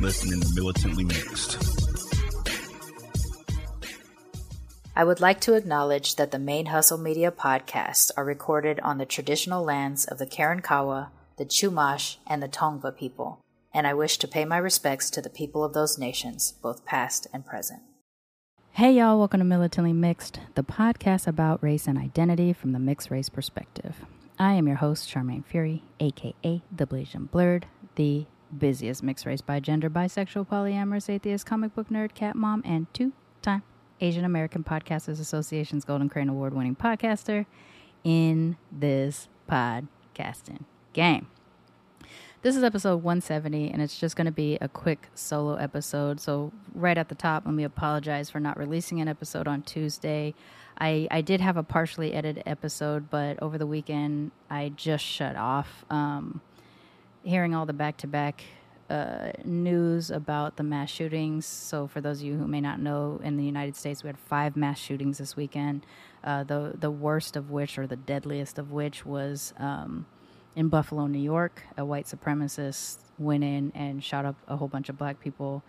listening 0.00 0.40
to 0.40 0.54
Militantly 0.54 1.04
Mixed. 1.04 1.58
I 4.96 5.04
would 5.04 5.20
like 5.20 5.40
to 5.42 5.54
acknowledge 5.54 6.16
that 6.16 6.30
the 6.30 6.38
ManeHustle 6.38 7.00
Media 7.00 7.30
podcasts 7.30 8.10
are 8.16 8.24
recorded 8.24 8.80
on 8.80 8.98
the 8.98 9.06
traditional 9.06 9.64
lands 9.64 10.04
of 10.04 10.18
the 10.18 10.26
Karankawa, 10.26 11.08
the 11.36 11.44
Chumash, 11.44 12.16
and 12.26 12.42
the 12.42 12.48
Tongva 12.48 12.96
people, 12.96 13.40
and 13.72 13.86
I 13.86 13.94
wish 13.94 14.18
to 14.18 14.28
pay 14.28 14.44
my 14.44 14.58
respects 14.58 15.10
to 15.10 15.20
the 15.20 15.30
people 15.30 15.64
of 15.64 15.72
those 15.72 15.98
nations, 15.98 16.54
both 16.62 16.84
past 16.84 17.26
and 17.32 17.44
present. 17.44 17.82
Hey, 18.72 18.92
y'all, 18.92 19.18
welcome 19.18 19.38
to 19.38 19.44
Militantly 19.44 19.92
Mixed, 19.92 20.40
the 20.54 20.64
podcast 20.64 21.26
about 21.26 21.62
race 21.62 21.86
and 21.86 21.98
identity 21.98 22.52
from 22.52 22.72
the 22.72 22.78
mixed 22.78 23.10
race 23.10 23.28
perspective. 23.28 23.96
I 24.38 24.54
am 24.54 24.66
your 24.66 24.76
host, 24.76 25.08
Sharmane 25.08 25.44
Fury, 25.44 25.84
aka 26.00 26.62
The 26.74 26.86
Blasian 26.86 27.30
Blurred, 27.30 27.66
the 27.94 28.26
busiest 28.56 29.02
mixed 29.02 29.26
race 29.26 29.40
bigender, 29.40 29.88
bisexual, 29.88 30.48
polyamorous, 30.48 31.08
atheist, 31.08 31.46
comic 31.46 31.74
book 31.74 31.88
nerd, 31.88 32.14
cat 32.14 32.36
mom, 32.36 32.62
and 32.64 32.92
two 32.94 33.12
time 33.42 33.62
Asian 34.00 34.24
American 34.24 34.64
Podcasters 34.64 35.20
Association's 35.20 35.84
Golden 35.84 36.08
Crane 36.08 36.28
Award 36.28 36.54
winning 36.54 36.76
podcaster 36.76 37.46
in 38.02 38.56
this 38.70 39.28
podcasting 39.50 40.64
game. 40.92 41.26
This 42.42 42.56
is 42.56 42.62
episode 42.62 43.02
170, 43.02 43.70
and 43.70 43.80
it's 43.80 43.98
just 43.98 44.16
going 44.16 44.26
to 44.26 44.30
be 44.30 44.58
a 44.60 44.68
quick 44.68 45.08
solo 45.14 45.54
episode. 45.54 46.20
So, 46.20 46.52
right 46.74 46.98
at 46.98 47.08
the 47.08 47.14
top, 47.14 47.46
let 47.46 47.54
me 47.54 47.64
apologize 47.64 48.28
for 48.28 48.38
not 48.38 48.58
releasing 48.58 49.00
an 49.00 49.08
episode 49.08 49.48
on 49.48 49.62
Tuesday. 49.62 50.34
I, 50.78 51.08
I 51.10 51.22
did 51.22 51.40
have 51.40 51.56
a 51.56 51.62
partially 51.62 52.12
edited 52.12 52.42
episode, 52.44 53.08
but 53.08 53.42
over 53.42 53.56
the 53.56 53.66
weekend, 53.66 54.32
I 54.50 54.72
just 54.76 55.02
shut 55.02 55.36
off. 55.36 55.86
Um, 55.88 56.42
hearing 57.24 57.54
all 57.54 57.66
the 57.66 57.72
back 57.72 57.96
to 57.98 58.06
back 58.06 58.44
news 59.44 60.10
about 60.10 60.56
the 60.56 60.62
mass 60.62 60.90
shootings. 60.90 61.46
So, 61.46 61.86
for 61.86 62.00
those 62.00 62.20
of 62.20 62.26
you 62.26 62.36
who 62.36 62.46
may 62.46 62.60
not 62.60 62.80
know, 62.80 63.20
in 63.22 63.36
the 63.36 63.44
United 63.44 63.76
States, 63.76 64.02
we 64.02 64.08
had 64.08 64.18
five 64.18 64.56
mass 64.56 64.78
shootings 64.78 65.18
this 65.18 65.36
weekend. 65.36 65.86
Uh, 66.22 66.44
the 66.44 66.74
the 66.78 66.90
worst 66.90 67.36
of 67.36 67.50
which, 67.50 67.78
or 67.78 67.86
the 67.86 67.96
deadliest 67.96 68.58
of 68.58 68.72
which, 68.72 69.04
was 69.06 69.54
um, 69.58 70.06
in 70.56 70.68
Buffalo, 70.68 71.06
New 71.06 71.20
York. 71.20 71.62
A 71.76 71.84
white 71.84 72.06
supremacist 72.06 72.98
went 73.18 73.44
in 73.44 73.72
and 73.74 74.02
shot 74.04 74.24
up 74.24 74.36
a 74.48 74.56
whole 74.56 74.68
bunch 74.68 74.88
of 74.88 74.98
black 74.98 75.20
people. 75.20 75.62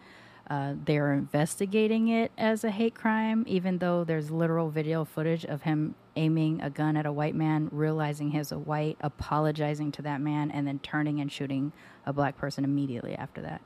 Uh, 0.50 0.74
they're 0.86 1.14
investigating 1.14 2.08
it 2.08 2.32
as 2.38 2.64
a 2.64 2.70
hate 2.70 2.94
crime, 2.94 3.44
even 3.48 3.80
though 3.80 4.04
there's 4.04 4.30
literal 4.30 4.70
video 4.70 5.04
footage 5.04 5.44
of 5.46 5.64
him 5.64 5.96
aiming 6.16 6.62
a 6.62 6.70
gun 6.70 6.96
at 6.96 7.06
a 7.06 7.12
white 7.12 7.36
man, 7.36 7.68
realizing 7.72 8.30
he's 8.30 8.52
a 8.52 8.60
white, 8.60 8.98
apologizing 9.02 9.92
to 9.92 10.02
that 10.04 10.22
man, 10.22 10.52
and 10.52 10.68
then 10.68 10.80
turning 10.80 11.20
and 11.20 11.32
shooting 11.32 11.72
a 12.06 12.14
black 12.14 12.38
person 12.38 12.64
immediately 12.64 13.16
after 13.16 13.42
that. 13.42 13.62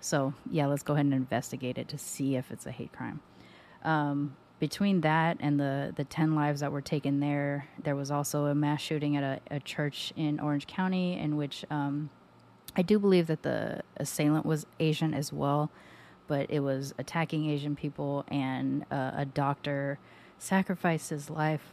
So, 0.00 0.34
yeah, 0.50 0.66
let's 0.66 0.82
go 0.82 0.92
ahead 0.94 1.06
and 1.06 1.14
investigate 1.14 1.78
it 1.78 1.88
to 1.88 1.98
see 1.98 2.36
if 2.36 2.50
it's 2.50 2.66
a 2.66 2.70
hate 2.70 2.92
crime. 2.92 3.20
Um, 3.82 4.36
between 4.58 5.00
that 5.00 5.38
and 5.40 5.58
the, 5.58 5.92
the 5.96 6.04
10 6.04 6.34
lives 6.34 6.60
that 6.60 6.70
were 6.70 6.82
taken 6.82 7.20
there, 7.20 7.66
there 7.82 7.96
was 7.96 8.10
also 8.10 8.44
a 8.44 8.54
mass 8.54 8.82
shooting 8.82 9.16
at 9.16 9.24
a, 9.24 9.56
a 9.56 9.60
church 9.60 10.12
in 10.16 10.38
Orange 10.38 10.66
County, 10.66 11.18
in 11.18 11.36
which 11.36 11.64
um, 11.70 12.10
I 12.76 12.82
do 12.82 12.98
believe 12.98 13.26
that 13.28 13.42
the 13.42 13.80
assailant 13.96 14.44
was 14.44 14.66
Asian 14.78 15.14
as 15.14 15.32
well, 15.32 15.70
but 16.30 16.46
it 16.48 16.60
was 16.60 16.94
attacking 16.96 17.50
Asian 17.50 17.74
people, 17.74 18.24
and 18.28 18.86
uh, 18.92 19.10
a 19.16 19.24
doctor 19.24 19.98
sacrificed 20.38 21.10
his 21.10 21.28
life 21.28 21.72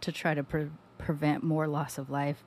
to 0.00 0.10
try 0.10 0.32
to 0.32 0.42
pre- 0.42 0.70
prevent 0.96 1.42
more 1.44 1.66
loss 1.66 1.98
of 1.98 2.08
life 2.08 2.42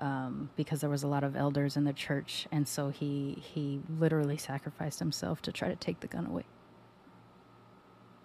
um, 0.00 0.48
because 0.56 0.80
there 0.80 0.88
was 0.88 1.02
a 1.02 1.06
lot 1.06 1.22
of 1.22 1.36
elders 1.36 1.76
in 1.76 1.84
the 1.84 1.92
church, 1.92 2.48
and 2.50 2.66
so 2.66 2.88
he 2.88 3.42
he 3.42 3.82
literally 4.00 4.38
sacrificed 4.38 5.00
himself 5.00 5.42
to 5.42 5.52
try 5.52 5.68
to 5.68 5.76
take 5.76 6.00
the 6.00 6.06
gun 6.06 6.24
away, 6.24 6.46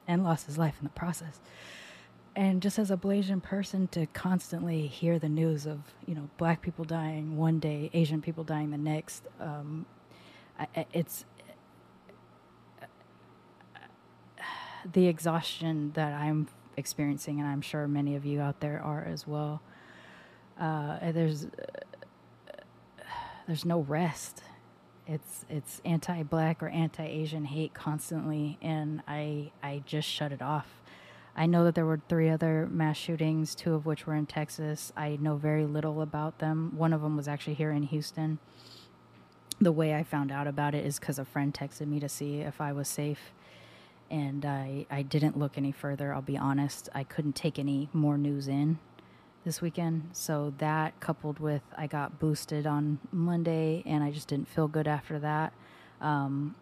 and 0.08 0.24
lost 0.24 0.46
his 0.46 0.58
life 0.58 0.76
in 0.80 0.86
the 0.86 0.92
process. 0.92 1.42
And 2.38 2.62
just 2.62 2.80
as 2.80 2.90
a 2.90 2.96
Blasian 2.96 3.44
person, 3.44 3.90
to 3.90 4.06
constantly 4.06 4.88
hear 4.88 5.20
the 5.20 5.28
news 5.28 5.66
of 5.66 5.80
you 6.06 6.16
know 6.16 6.30
black 6.38 6.62
people 6.62 6.86
dying 6.86 7.36
one 7.36 7.59
day, 7.59 7.90
Asian 7.94 8.22
people 8.22 8.46
dying 8.46 8.72
the 8.72 8.78
next, 8.78 9.28
um, 9.42 9.86
it's 10.94 11.25
the 14.91 15.07
exhaustion 15.07 15.91
that 15.94 16.13
I'm 16.13 16.47
experiencing, 16.75 17.40
and 17.40 17.47
I'm 17.47 17.62
sure 17.62 17.88
many 17.88 18.16
of 18.16 18.25
you 18.25 18.40
out 18.40 18.59
there 18.59 18.81
are 18.81 19.03
as 19.03 19.28
well. 19.28 19.62
Uh, 20.59 21.12
there's 21.12 21.47
there's 23.47 23.66
no 23.66 23.79
rest. 23.81 24.44
It's 25.06 25.46
it's 25.50 25.81
anti-black 25.85 26.62
or 26.62 26.67
anti-Asian 26.69 27.46
hate 27.46 27.73
constantly, 27.73 28.57
and 28.62 29.01
I 29.07 29.51
I 29.63 29.84
just 29.85 30.07
shut 30.07 30.31
it 30.31 30.41
off. 30.41 30.67
I 31.35 31.46
know 31.46 31.63
that 31.66 31.75
there 31.75 31.85
were 31.85 32.01
three 32.09 32.29
other 32.29 32.67
mass 32.69 32.97
shootings, 32.97 33.53
two 33.53 33.75
of 33.75 33.85
which 33.85 34.07
were 34.07 34.16
in 34.16 34.25
Texas. 34.25 34.91
I 34.97 35.17
know 35.22 35.35
very 35.35 35.66
little 35.66 36.01
about 36.01 36.40
them. 36.40 36.73
One 36.75 36.94
of 36.94 37.01
them 37.03 37.16
was 37.16 37.28
actually 37.28 37.53
here 37.53 37.72
in 37.72 37.84
Houston. 37.84 38.40
The 39.59 39.72
way 39.72 39.95
I 39.95 40.03
found 40.03 40.31
out 40.31 40.47
about 40.47 40.75
it 40.75 40.85
is 40.85 41.00
because 41.00 41.18
a 41.18 41.25
friend 41.25 41.53
texted 41.53 41.88
me 41.88 42.00
to 42.00 42.09
see 42.09 42.41
if 42.41 42.62
I 42.62 42.72
was 42.72 42.88
safe 42.88 43.31
and 44.09 44.45
I, 44.45 44.85
I 44.90 45.01
didn't 45.01 45.38
look 45.38 45.57
any 45.57 45.72
further. 45.72 46.13
I'll 46.13 46.22
be 46.22 46.38
honest, 46.38 46.90
I 46.94 47.03
couldn't 47.03 47.35
take 47.35 47.57
any 47.57 47.90
more 47.91 48.17
news 48.17 48.47
in 48.47 48.79
this 49.44 49.62
weekend. 49.62 50.09
So 50.13 50.53
that 50.59 51.00
coupled 51.00 51.40
with 51.40 51.63
I 51.75 51.88
got 51.88 52.19
boosted 52.19 52.67
on 52.67 53.00
Monday 53.12 53.84
and 53.85 54.03
I 54.03 54.12
just 54.12 54.28
didn't 54.28 54.47
feel 54.47 54.67
good 54.67 54.88
after 54.88 55.17
that. 55.19 55.53
Um, 56.01 56.56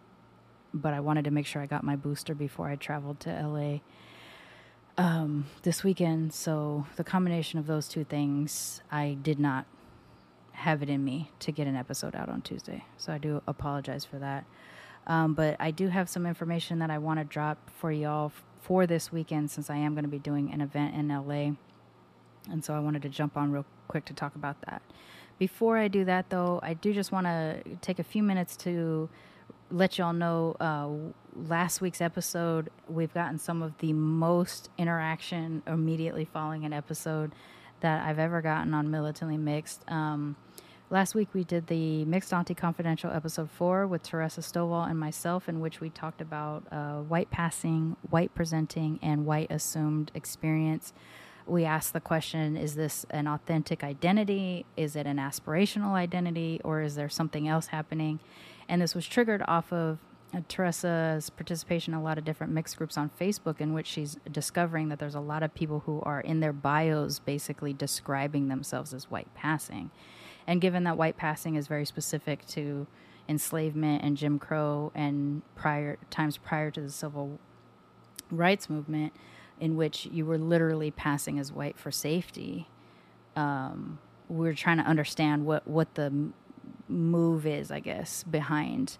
but 0.72 0.94
I 0.94 1.00
wanted 1.00 1.24
to 1.24 1.30
make 1.30 1.46
sure 1.46 1.62
I 1.62 1.66
got 1.66 1.84
my 1.84 1.96
booster 1.96 2.34
before 2.34 2.68
I 2.68 2.76
traveled 2.76 3.20
to 3.20 3.30
LA 3.30 3.80
um, 4.98 5.46
this 5.62 5.84
weekend. 5.84 6.32
So 6.32 6.86
the 6.96 7.04
combination 7.04 7.58
of 7.58 7.66
those 7.66 7.88
two 7.88 8.04
things, 8.04 8.80
I 8.90 9.16
did 9.22 9.38
not 9.38 9.66
have 10.56 10.82
it 10.82 10.88
in 10.88 11.04
me 11.04 11.30
to 11.38 11.52
get 11.52 11.66
an 11.66 11.76
episode 11.76 12.14
out 12.16 12.28
on 12.30 12.40
Tuesday. 12.40 12.84
So 12.96 13.12
I 13.12 13.18
do 13.18 13.42
apologize 13.46 14.04
for 14.04 14.18
that. 14.18 14.44
Um, 15.06 15.34
but 15.34 15.56
I 15.60 15.70
do 15.70 15.88
have 15.88 16.08
some 16.08 16.26
information 16.26 16.78
that 16.78 16.90
I 16.90 16.98
want 16.98 17.20
to 17.20 17.24
drop 17.24 17.70
for 17.78 17.92
y'all 17.92 18.26
f- 18.26 18.42
for 18.62 18.86
this 18.86 19.12
weekend 19.12 19.50
since 19.50 19.70
I 19.70 19.76
am 19.76 19.94
going 19.94 20.04
to 20.04 20.10
be 20.10 20.18
doing 20.18 20.50
an 20.52 20.60
event 20.60 20.94
in 20.94 21.08
LA. 21.08 21.52
And 22.50 22.64
so 22.64 22.74
I 22.74 22.80
wanted 22.80 23.02
to 23.02 23.08
jump 23.08 23.36
on 23.36 23.52
real 23.52 23.66
quick 23.86 24.06
to 24.06 24.14
talk 24.14 24.34
about 24.34 24.56
that. 24.62 24.82
Before 25.38 25.76
I 25.76 25.88
do 25.88 26.04
that, 26.06 26.30
though, 26.30 26.58
I 26.62 26.74
do 26.74 26.92
just 26.94 27.12
want 27.12 27.26
to 27.26 27.62
take 27.82 27.98
a 27.98 28.04
few 28.04 28.22
minutes 28.22 28.56
to 28.58 29.08
let 29.70 29.98
y'all 29.98 30.14
know 30.14 30.56
uh, 30.58 30.88
last 31.48 31.80
week's 31.82 32.00
episode, 32.00 32.70
we've 32.88 33.12
gotten 33.12 33.38
some 33.38 33.62
of 33.62 33.76
the 33.78 33.92
most 33.92 34.70
interaction 34.78 35.62
immediately 35.66 36.24
following 36.24 36.64
an 36.64 36.72
episode 36.72 37.32
that 37.80 38.06
I've 38.06 38.18
ever 38.18 38.42
gotten 38.42 38.74
on 38.74 38.90
Militantly 38.90 39.36
Mixed. 39.36 39.82
Um, 39.90 40.36
Last 40.88 41.16
week 41.16 41.30
we 41.34 41.42
did 41.42 41.66
the 41.66 42.04
Mixed 42.04 42.32
Auntie 42.32 42.54
Confidential 42.54 43.10
episode 43.10 43.50
four 43.50 43.88
with 43.88 44.04
Teresa 44.04 44.40
Stovall 44.40 44.88
and 44.88 44.96
myself, 44.96 45.48
in 45.48 45.58
which 45.58 45.80
we 45.80 45.90
talked 45.90 46.20
about 46.20 46.62
uh, 46.70 47.00
white 47.00 47.28
passing, 47.28 47.96
white 48.08 48.32
presenting, 48.36 49.00
and 49.02 49.26
white 49.26 49.50
assumed 49.50 50.12
experience. 50.14 50.92
We 51.44 51.64
asked 51.64 51.92
the 51.92 52.00
question 52.00 52.56
Is 52.56 52.76
this 52.76 53.04
an 53.10 53.26
authentic 53.26 53.82
identity? 53.82 54.64
Is 54.76 54.94
it 54.94 55.08
an 55.08 55.16
aspirational 55.16 55.94
identity? 55.94 56.60
Or 56.62 56.82
is 56.82 56.94
there 56.94 57.08
something 57.08 57.48
else 57.48 57.66
happening? 57.66 58.20
And 58.68 58.80
this 58.80 58.94
was 58.94 59.08
triggered 59.08 59.42
off 59.48 59.72
of 59.72 59.98
uh, 60.36 60.40
Teresa's 60.48 61.30
participation 61.30 61.94
in 61.94 62.00
a 62.00 62.02
lot 62.02 62.18
of 62.18 62.24
different 62.24 62.52
mixed 62.52 62.76
groups 62.76 62.98
on 62.98 63.10
Facebook, 63.18 63.60
in 63.60 63.72
which 63.72 63.86
she's 63.86 64.18
discovering 64.30 64.88
that 64.88 64.98
there's 64.98 65.14
a 65.14 65.20
lot 65.20 65.42
of 65.42 65.54
people 65.54 65.80
who 65.86 66.00
are 66.02 66.20
in 66.20 66.40
their 66.40 66.52
bios 66.52 67.18
basically 67.18 67.72
describing 67.72 68.48
themselves 68.48 68.92
as 68.92 69.10
white 69.10 69.32
passing. 69.34 69.90
And 70.46 70.60
given 70.60 70.84
that 70.84 70.96
white 70.96 71.16
passing 71.16 71.56
is 71.56 71.66
very 71.66 71.86
specific 71.86 72.46
to 72.48 72.86
enslavement 73.28 74.02
and 74.04 74.16
Jim 74.16 74.38
Crow 74.38 74.92
and 74.94 75.42
prior 75.54 75.98
times 76.10 76.36
prior 76.36 76.70
to 76.70 76.80
the 76.80 76.90
civil 76.90 77.40
rights 78.30 78.70
movement, 78.70 79.12
in 79.58 79.76
which 79.76 80.06
you 80.12 80.26
were 80.26 80.38
literally 80.38 80.90
passing 80.90 81.38
as 81.38 81.50
white 81.50 81.78
for 81.78 81.90
safety, 81.90 82.68
um, 83.34 83.98
we're 84.28 84.54
trying 84.54 84.76
to 84.76 84.84
understand 84.84 85.46
what 85.46 85.66
what 85.66 85.94
the 85.94 86.30
move 86.88 87.46
is, 87.46 87.70
I 87.70 87.80
guess, 87.80 88.22
behind 88.22 88.98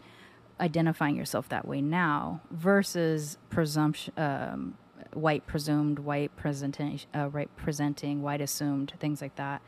identifying 0.61 1.17
yourself 1.17 1.49
that 1.49 1.67
way 1.67 1.81
now 1.81 2.41
versus 2.51 3.37
presumption 3.51 4.13
um, 4.17 4.77
white 5.13 5.47
presumed 5.47 5.99
white 5.99 6.35
presenting 6.37 7.01
uh, 7.15 7.29
right 7.29 7.51
presenting 7.57 8.23
white 8.23 8.41
assumed 8.41 8.93
things 8.99 9.21
like 9.21 9.35
that 9.37 9.61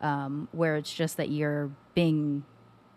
um, 0.00 0.48
where 0.52 0.76
it's 0.76 0.92
just 0.92 1.16
that 1.16 1.30
you're 1.30 1.70
being 1.94 2.44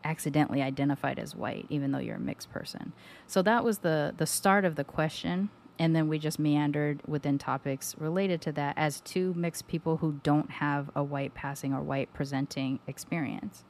accidentally 0.03 0.61
identified 0.61 1.19
as 1.19 1.35
white 1.35 1.65
even 1.69 1.91
though 1.91 1.99
you're 1.99 2.17
a 2.17 2.19
mixed 2.19 2.51
person. 2.51 2.93
So 3.27 3.41
that 3.41 3.63
was 3.63 3.79
the 3.79 4.13
the 4.17 4.25
start 4.25 4.65
of 4.65 4.75
the 4.75 4.83
question 4.83 5.49
and 5.77 5.95
then 5.95 6.07
we 6.07 6.17
just 6.19 6.39
meandered 6.39 7.01
within 7.05 7.37
topics 7.37 7.95
related 7.97 8.41
to 8.41 8.51
that 8.53 8.75
as 8.77 9.01
two 9.01 9.33
mixed 9.35 9.67
people 9.67 9.97
who 9.97 10.19
don't 10.23 10.49
have 10.49 10.89
a 10.95 11.03
white 11.03 11.33
passing 11.33 11.73
or 11.73 11.81
white 11.81 12.13
presenting 12.13 12.79
experience 12.87 13.65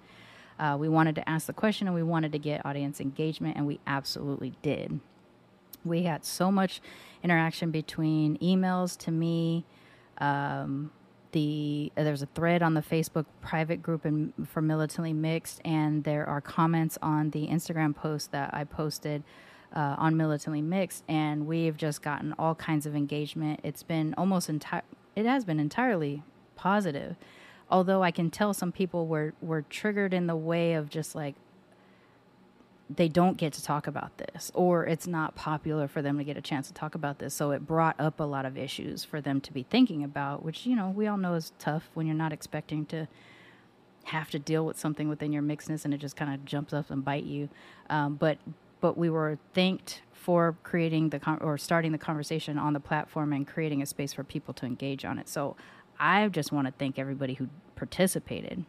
uh, 0.60 0.78
we 0.80 0.88
wanted 0.88 1.16
to 1.16 1.30
ask 1.30 1.48
the 1.48 1.54
question 1.54 1.88
and 1.88 1.96
we 1.96 2.04
wanted 2.04 2.32
to 2.32 2.40
get 2.40 2.66
audience 2.66 3.02
engagement, 3.02 3.58
and 3.58 3.68
we 3.68 3.80
absolutely 3.86 4.54
did. 4.62 5.00
We 5.84 6.04
had 6.04 6.26
so 6.26 6.52
much 6.52 6.82
interaction 7.24 7.72
between 7.72 8.38
emails 8.40 8.98
to 9.00 9.12
me. 9.12 9.66
Um, 10.18 10.92
the 11.32 11.92
uh, 11.98 12.04
there's 12.04 12.22
a 12.22 12.28
thread 12.28 12.64
on 12.64 12.74
the 12.74 12.82
Facebook 12.82 13.26
private 13.42 13.84
group 13.84 14.06
in, 14.06 14.34
for 14.48 14.62
militantly 14.62 15.14
mixed, 15.14 15.62
and 15.66 16.04
there 16.04 16.26
are 16.26 16.42
comments 16.42 16.98
on 17.02 17.32
the 17.32 17.48
Instagram 17.48 17.94
post 17.94 18.32
that 18.32 18.54
I 18.54 18.64
posted 18.64 19.22
uh, 19.76 19.96
on 19.98 20.16
militantly 20.16 20.62
mixed, 20.62 21.04
and 21.10 21.46
we've 21.46 21.76
just 21.76 22.02
gotten 22.02 22.34
all 22.40 22.56
kinds 22.56 22.86
of 22.86 22.96
engagement. 22.96 23.60
It's 23.64 23.84
been 23.84 24.16
almost 24.18 24.50
entire. 24.50 24.84
It 25.16 25.26
has 25.26 25.44
been 25.44 25.60
entirely 25.60 26.24
positive 26.56 27.18
although 27.70 28.04
I 28.04 28.12
can 28.12 28.30
tell 28.30 28.54
some 28.54 28.72
people 28.72 29.08
were 29.08 29.34
were 29.42 29.64
triggered 29.64 30.14
in 30.14 30.28
the 30.28 30.36
way 30.36 30.74
of 30.74 30.90
just 30.90 31.16
like 31.16 31.36
they 32.88 33.08
don't 33.08 33.38
get 33.38 33.52
to 33.52 33.64
talk 33.64 33.88
about 33.88 34.16
this 34.20 34.52
or 34.54 34.86
it's 34.86 35.08
not 35.08 35.34
popular 35.34 35.88
for 35.88 36.04
them 36.04 36.20
to 36.20 36.24
get 36.24 36.38
a 36.38 36.42
chance 36.42 36.68
to 36.68 36.74
talk 36.74 36.94
about 36.94 37.18
this. 37.18 37.34
So 37.34 37.50
it 37.50 37.66
brought 37.66 38.00
up 38.00 38.20
a 38.20 38.24
lot 38.24 38.46
of 38.46 38.58
issues 38.58 39.04
for 39.04 39.22
them 39.22 39.42
to 39.42 39.52
be 39.52 39.64
thinking 39.64 40.04
about 40.04 40.44
which 40.44 40.66
you 40.66 40.76
know 40.76 40.90
we 40.90 41.08
all 41.08 41.18
know 41.18 41.34
is 41.34 41.52
tough 41.58 41.90
when 41.94 42.06
you're 42.06 42.16
not 42.16 42.32
expecting 42.32 42.86
to 42.88 43.08
have 44.06 44.30
to 44.30 44.38
deal 44.38 44.66
with 44.66 44.78
something 44.78 45.10
within 45.10 45.34
your 45.34 45.42
mixedness 45.42 45.84
and 45.84 45.94
it 45.94 45.98
just 45.98 46.16
kind 46.16 46.34
of 46.34 46.46
jumps 46.46 46.74
up 46.74 46.92
and 46.92 47.04
bite 47.04 47.24
you. 47.24 47.50
Um, 47.90 48.16
but 48.16 48.38
but 48.82 48.98
we 48.98 49.10
were 49.10 49.40
thanked 49.54 50.02
for 50.14 50.56
creating 50.64 51.10
the 51.10 51.20
con- 51.20 51.40
or 51.42 51.58
starting 51.58 51.92
the 51.92 51.98
conversation 51.98 52.58
on 52.58 52.74
the 52.74 52.80
platform 52.80 53.34
and 53.34 53.48
creating 53.48 53.82
a 53.82 53.86
space 53.86 54.14
for 54.14 54.24
people 54.24 54.54
to 54.54 54.66
engage 54.66 55.06
on 55.06 55.18
it. 55.18 55.28
So 55.28 55.56
I 56.00 56.28
just 56.30 56.52
want 56.52 56.68
to 56.68 56.74
thank 56.78 57.00
everybody 57.00 57.34
who 57.36 57.50
participated 57.76 58.66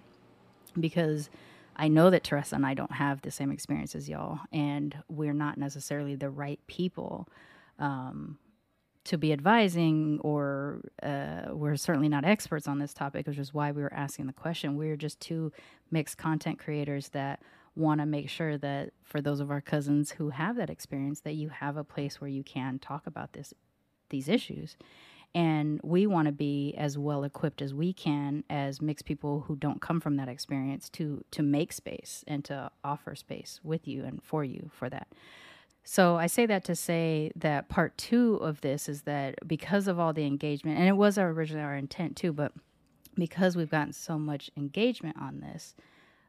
because 0.78 1.30
I 1.76 1.88
know 1.88 2.10
that 2.10 2.24
Teresa 2.24 2.56
and 2.56 2.66
I 2.66 2.74
don't 2.74 2.92
have 2.92 3.22
the 3.22 3.30
same 3.30 3.50
experience 3.50 3.94
as 3.94 4.08
y'all, 4.08 4.40
and 4.52 4.96
we're 5.08 5.34
not 5.34 5.58
necessarily 5.58 6.14
the 6.14 6.30
right 6.30 6.58
people 6.66 7.28
um, 7.78 8.38
to 9.04 9.18
be 9.18 9.32
advising, 9.32 10.18
or 10.22 10.80
uh, 11.02 11.42
we're 11.50 11.76
certainly 11.76 12.08
not 12.08 12.24
experts 12.24 12.66
on 12.66 12.78
this 12.78 12.94
topic, 12.94 13.26
which 13.26 13.38
is 13.38 13.52
why 13.52 13.72
we 13.72 13.82
were 13.82 13.92
asking 13.92 14.26
the 14.26 14.32
question. 14.32 14.76
We're 14.76 14.96
just 14.96 15.20
two 15.20 15.52
mixed 15.90 16.16
content 16.18 16.58
creators 16.58 17.10
that 17.10 17.42
want 17.74 18.00
to 18.00 18.06
make 18.06 18.30
sure 18.30 18.56
that 18.56 18.90
for 19.04 19.20
those 19.20 19.40
of 19.40 19.50
our 19.50 19.60
cousins 19.60 20.12
who 20.12 20.30
have 20.30 20.56
that 20.56 20.70
experience, 20.70 21.20
that 21.20 21.34
you 21.34 21.50
have 21.50 21.76
a 21.76 21.84
place 21.84 22.20
where 22.20 22.30
you 22.30 22.42
can 22.42 22.78
talk 22.78 23.06
about 23.06 23.34
this 23.34 23.52
these 24.08 24.28
issues 24.28 24.76
and 25.36 25.78
we 25.84 26.06
want 26.06 26.24
to 26.24 26.32
be 26.32 26.74
as 26.78 26.96
well 26.96 27.22
equipped 27.22 27.60
as 27.60 27.74
we 27.74 27.92
can 27.92 28.42
as 28.48 28.80
mixed 28.80 29.04
people 29.04 29.44
who 29.46 29.54
don't 29.54 29.82
come 29.82 30.00
from 30.00 30.16
that 30.16 30.28
experience 30.28 30.88
to 30.88 31.22
to 31.30 31.42
make 31.42 31.74
space 31.74 32.24
and 32.26 32.42
to 32.46 32.70
offer 32.82 33.14
space 33.14 33.60
with 33.62 33.86
you 33.86 34.02
and 34.02 34.22
for 34.22 34.42
you 34.42 34.70
for 34.72 34.88
that. 34.88 35.08
So 35.84 36.16
i 36.16 36.26
say 36.26 36.46
that 36.46 36.64
to 36.64 36.74
say 36.74 37.30
that 37.36 37.68
part 37.68 37.96
two 37.98 38.36
of 38.36 38.62
this 38.62 38.88
is 38.88 39.02
that 39.02 39.46
because 39.46 39.86
of 39.86 40.00
all 40.00 40.12
the 40.14 40.24
engagement 40.24 40.78
and 40.78 40.88
it 40.88 40.96
was 40.96 41.18
our 41.18 41.28
originally 41.30 41.62
our 41.62 41.76
intent 41.76 42.16
too 42.16 42.32
but 42.32 42.52
because 43.14 43.56
we've 43.56 43.70
gotten 43.70 43.92
so 43.92 44.18
much 44.18 44.50
engagement 44.56 45.16
on 45.20 45.40
this 45.40 45.74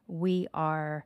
we 0.06 0.46
are 0.54 1.04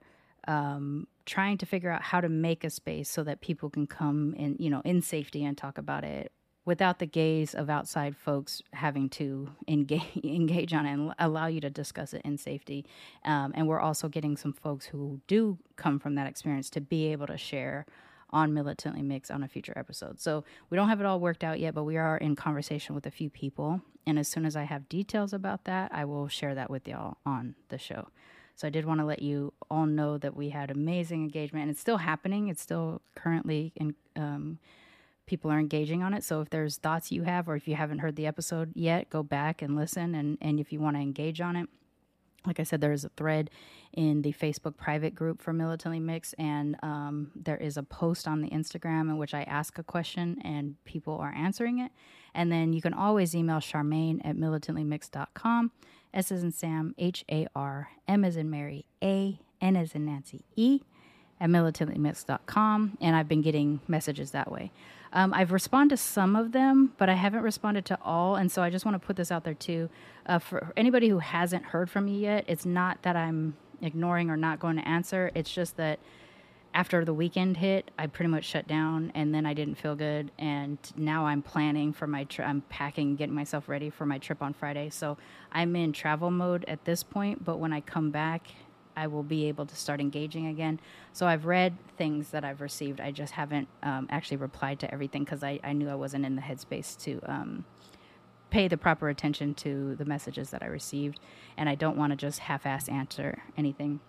um, 0.49 1.06
trying 1.25 1.56
to 1.58 1.66
figure 1.66 1.90
out 1.90 2.02
how 2.02 2.20
to 2.20 2.28
make 2.28 2.64
a 2.64 2.70
space 2.70 3.08
so 3.08 3.22
that 3.22 3.40
people 3.40 3.70
can 3.70 3.87
come 3.87 4.34
in 4.37 4.56
you 4.58 4.69
know 4.69 4.82
in 4.84 5.00
safety 5.00 5.44
and 5.44 5.56
talk 5.56 5.78
about 5.78 6.04
it 6.04 6.32
without 6.64 6.99
the 6.99 7.06
gaze 7.06 7.55
of 7.55 7.69
outside 7.69 8.17
folks 8.17 8.62
having 8.73 9.09
to 9.09 9.49
engage, 9.67 10.03
engage 10.25 10.73
on 10.73 10.87
it 10.87 10.93
and 10.93 11.14
allow 11.19 11.47
you 11.47 11.61
to 11.61 11.70
discuss 11.70 12.14
it 12.14 12.23
in 12.25 12.38
safety. 12.38 12.85
Um, 13.25 13.53
and 13.55 13.67
we're 13.67 13.81
also 13.81 14.09
getting 14.09 14.37
some 14.37 14.53
folks 14.53 14.87
who 14.87 15.20
do 15.26 15.59
come 15.76 15.99
from 15.99 16.14
that 16.14 16.29
experience 16.29 16.70
to 16.70 16.81
be 16.81 17.11
able 17.12 17.26
to 17.26 17.37
share 17.37 17.87
on 18.31 18.55
Militantly 18.55 19.03
Mixed 19.03 19.31
on 19.31 19.43
a 19.43 19.49
future 19.49 19.75
episode. 19.76 20.20
So 20.20 20.44
we 20.70 20.76
don't 20.76 20.88
have 20.88 21.00
it 21.00 21.06
all 21.06 21.20
worked 21.20 21.44
out 21.44 21.61
yet, 21.61 21.75
but 21.75 21.85
we 21.85 21.99
are 21.99 22.17
in 22.17 22.35
conversation 22.35 22.94
with 22.94 23.06
a 23.06 23.11
few 23.11 23.29
people. 23.29 23.82
And 24.06 24.19
as 24.19 24.26
soon 24.29 24.47
as 24.47 24.56
I 24.56 24.62
have 24.62 24.88
details 24.88 25.32
about 25.32 25.64
that, 25.64 25.93
I 25.93 26.05
will 26.05 26.29
share 26.29 26.55
that 26.55 26.70
with 26.70 26.88
y'all 26.88 27.19
on 27.26 27.56
the 27.69 27.79
show. 27.79 28.09
So 28.56 28.67
I 28.67 28.70
did 28.70 28.85
want 28.85 29.00
to 29.00 29.06
let 29.06 29.23
you 29.23 29.53
all 29.70 29.87
know 29.87 30.19
that 30.19 30.37
we 30.37 30.50
had 30.50 30.70
amazing 30.70 31.23
engagement 31.23 31.62
and 31.62 31.70
it's 31.70 31.81
still 31.81 31.99
happening. 31.99 32.49
It's 32.49 32.62
still 32.62 33.03
currently 33.14 33.73
in. 33.76 33.94
Um, 34.17 34.59
people 35.32 35.50
are 35.50 35.58
engaging 35.58 36.02
on 36.02 36.12
it. 36.12 36.23
So 36.23 36.43
if 36.43 36.50
there's 36.50 36.76
thoughts 36.76 37.11
you 37.11 37.23
have, 37.23 37.49
or 37.49 37.56
if 37.56 37.67
you 37.67 37.75
haven't 37.75 38.00
heard 38.00 38.17
the 38.17 38.26
episode 38.26 38.70
yet, 38.75 39.08
go 39.08 39.23
back 39.23 39.62
and 39.62 39.75
listen. 39.75 40.14
And, 40.14 40.37
and 40.43 40.61
if 40.61 40.75
you 40.75 40.79
want 40.79 40.96
to 40.96 41.00
engage 41.00 41.40
on 41.40 41.56
it, 41.56 41.70
like 42.46 42.61
I 42.61 42.64
said, 42.64 42.82
there 42.82 42.93
is 42.93 43.06
a 43.06 43.08
thread 43.17 43.49
in 43.94 44.20
the 44.20 44.34
Facebook 44.34 44.76
private 44.76 45.14
group 45.14 45.40
for 45.40 45.55
Militantly 45.55 46.00
Mixed, 46.00 46.34
and 46.38 46.76
um, 46.82 47.31
there 47.34 47.56
is 47.56 47.79
a 47.79 47.82
post 47.82 48.29
on 48.29 48.43
the 48.43 48.50
Instagram 48.50 49.08
in 49.08 49.17
which 49.17 49.32
I 49.32 49.44
ask 49.44 49.79
a 49.79 49.82
question 49.82 50.38
and 50.44 50.76
people 50.84 51.17
are 51.17 51.32
answering 51.35 51.78
it. 51.78 51.93
And 52.35 52.52
then 52.52 52.75
you 52.75 52.82
can 52.82 52.93
always 52.93 53.35
email 53.35 53.56
Sharmane 53.56 54.20
at 54.26 54.37
militantlymixed.com. 54.37 55.70
S 56.12 56.31
is 56.31 56.43
in 56.43 56.52
Sam, 56.52 56.94
H 56.99 57.25
A 57.31 57.46
R, 57.56 57.88
M 58.06 58.23
is 58.23 58.37
in 58.37 58.50
Mary, 58.50 58.85
A, 59.02 59.38
N 59.62 59.76
is 59.76 59.94
in 59.94 60.05
Nancy, 60.05 60.44
E 60.56 60.82
at 61.40 61.49
militantlymixed.com. 61.49 62.99
And 63.00 63.17
I've 63.17 63.28
been 63.28 63.40
getting 63.40 63.81
messages 63.88 64.32
that 64.32 64.52
way. 64.52 64.73
Um, 65.12 65.35
I've 65.35 65.53
responded 65.53 65.97
to 65.97 66.03
some 66.03 66.37
of 66.37 66.53
them, 66.53 66.93
but 66.97 67.09
I 67.09 67.14
haven't 67.14 67.43
responded 67.43 67.85
to 67.87 67.99
all. 68.03 68.37
And 68.37 68.50
so 68.50 68.62
I 68.62 68.70
just 68.70 68.85
want 68.85 68.94
to 68.94 69.06
put 69.06 69.17
this 69.17 69.31
out 69.31 69.44
there 69.44 69.55
too. 69.55 69.91
Uh, 70.25 70.38
for 70.38 70.73
anybody 70.76 71.09
who 71.09 71.19
hasn't 71.19 71.64
heard 71.64 71.91
from 71.91 72.06
me 72.06 72.19
yet, 72.19 72.44
it's 72.49 72.64
not 72.64 73.02
that 73.02 73.16
I'm 73.16 73.57
ignoring 73.83 74.31
or 74.31 74.37
not 74.37 74.59
going 74.59 74.76
to 74.76 74.88
answer. 74.88 75.31
It's 75.35 75.52
just 75.52 75.76
that 75.76 75.99
after 76.75 77.04
the 77.04 77.12
weekend 77.12 77.59
hit, 77.59 77.90
I 77.99 78.07
pretty 78.07 78.31
much 78.31 78.45
shut 78.45 78.66
down 78.66 79.12
and 79.14 79.35
then 79.35 79.45
I 79.45 79.52
didn't 79.52 79.75
feel 79.75 79.95
good. 79.95 80.31
And 80.38 80.78
now 80.97 81.26
I'm 81.26 81.42
planning 81.42 81.92
for 81.92 82.07
my 82.07 82.25
trip. 82.25 82.49
I'm 82.49 82.62
packing, 82.62 83.16
getting 83.16 83.35
myself 83.35 83.69
ready 83.69 83.90
for 83.90 84.07
my 84.07 84.16
trip 84.16 84.40
on 84.40 84.54
Friday. 84.54 84.88
So 84.88 85.19
I'm 85.52 85.76
in 85.76 85.92
travel 85.92 86.31
mode 86.31 86.64
at 86.66 86.87
this 86.87 87.02
point. 87.02 87.45
But 87.45 87.59
when 87.59 87.75
I 87.75 87.81
come 87.83 88.11
back 88.11 88.47
I 88.96 89.06
will 89.06 89.22
be 89.22 89.46
able 89.49 89.66
to 89.66 89.76
start 89.76 90.00
engaging 90.00 90.46
again. 90.46 90.80
So 91.12 91.26
I've 91.26 91.46
read 91.46 91.76
things 91.96 92.30
that 92.30 92.44
I've 92.44 92.61
received. 92.61 93.00
I 93.00 93.11
just 93.11 93.32
haven't 93.32 93.68
um, 93.82 94.06
actually 94.11 94.38
replied 94.38 94.80
to 94.80 94.92
everything 94.92 95.25
because 95.25 95.42
I, 95.42 95.61
I 95.64 95.72
knew 95.72 95.88
I 95.88 95.94
wasn't 95.94 96.25
in 96.25 96.37
the 96.37 96.42
headspace 96.42 96.99
to 97.04 97.20
um, 97.25 97.64
pay 98.50 98.68
the 98.68 98.76
proper 98.76 99.08
attention 99.08 99.54
to 99.54 99.94
the 99.96 100.04
messages 100.04 100.50
that 100.50 100.62
I 100.62 100.66
received. 100.66 101.20
And 101.56 101.68
I 101.68 101.75
don't 101.75 101.96
want 101.96 102.11
to 102.12 102.16
just 102.16 102.40
half 102.40 102.66
ass 102.66 102.88
answer 102.88 103.42
anything. 103.56 104.00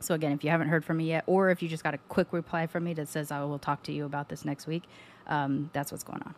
So 0.00 0.14
again, 0.14 0.32
if 0.32 0.44
you 0.44 0.50
haven't 0.50 0.68
heard 0.68 0.84
from 0.84 0.98
me 0.98 1.08
yet, 1.08 1.24
or 1.26 1.50
if 1.50 1.62
you 1.62 1.68
just 1.68 1.82
got 1.82 1.94
a 1.94 1.98
quick 1.98 2.32
reply 2.32 2.66
from 2.66 2.84
me 2.84 2.94
that 2.94 3.08
says 3.08 3.30
I 3.30 3.42
will 3.44 3.58
talk 3.58 3.82
to 3.84 3.92
you 3.92 4.04
about 4.04 4.28
this 4.28 4.44
next 4.44 4.66
week, 4.66 4.84
um, 5.26 5.70
that's 5.72 5.90
what's 5.90 6.04
going 6.04 6.22
on. 6.22 6.34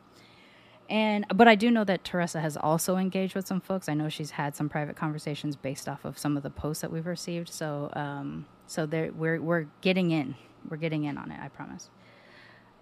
And 0.88 1.26
but 1.34 1.46
I 1.46 1.54
do 1.54 1.70
know 1.70 1.84
that 1.84 2.02
Teresa 2.04 2.40
has 2.40 2.56
also 2.56 2.96
engaged 2.96 3.34
with 3.34 3.46
some 3.46 3.60
folks. 3.60 3.88
I 3.88 3.94
know 3.94 4.08
she's 4.08 4.30
had 4.32 4.56
some 4.56 4.68
private 4.68 4.96
conversations 4.96 5.54
based 5.54 5.88
off 5.88 6.04
of 6.04 6.18
some 6.18 6.36
of 6.36 6.42
the 6.42 6.50
posts 6.50 6.80
that 6.80 6.90
we've 6.90 7.06
received. 7.06 7.50
So 7.50 7.90
um, 7.92 8.46
so 8.66 8.86
there 8.86 9.12
we're 9.12 9.40
we're 9.40 9.66
getting 9.82 10.10
in. 10.10 10.34
We're 10.68 10.78
getting 10.78 11.04
in 11.04 11.18
on 11.18 11.30
it. 11.30 11.38
I 11.40 11.48
promise. 11.48 11.90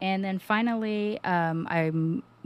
And 0.01 0.23
then 0.23 0.39
finally, 0.39 1.19
um, 1.25 1.67
I 1.71 1.91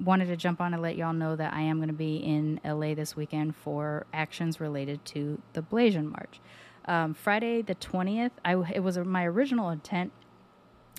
wanted 0.02 0.26
to 0.26 0.36
jump 0.36 0.60
on 0.60 0.72
and 0.72 0.82
let 0.82 0.96
y'all 0.96 1.12
know 1.12 1.34
that 1.34 1.52
I 1.52 1.62
am 1.62 1.78
going 1.78 1.88
to 1.88 1.94
be 1.94 2.16
in 2.16 2.60
LA 2.64 2.94
this 2.94 3.16
weekend 3.16 3.56
for 3.56 4.06
actions 4.12 4.60
related 4.60 5.04
to 5.06 5.42
the 5.52 5.62
Blasian 5.62 6.10
March. 6.10 6.40
Um, 6.86 7.12
Friday 7.12 7.60
the 7.60 7.74
twentieth, 7.74 8.32
I 8.44 8.54
it 8.72 8.80
was 8.80 8.96
my 8.98 9.26
original 9.26 9.68
intent 9.70 10.12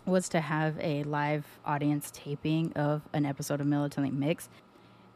was 0.05 0.29
to 0.29 0.41
have 0.41 0.77
a 0.79 1.03
live 1.03 1.45
audience 1.65 2.11
taping 2.13 2.73
of 2.73 3.01
an 3.13 3.25
episode 3.25 3.61
of 3.61 3.67
Militantly 3.67 4.11
Mixed. 4.11 4.49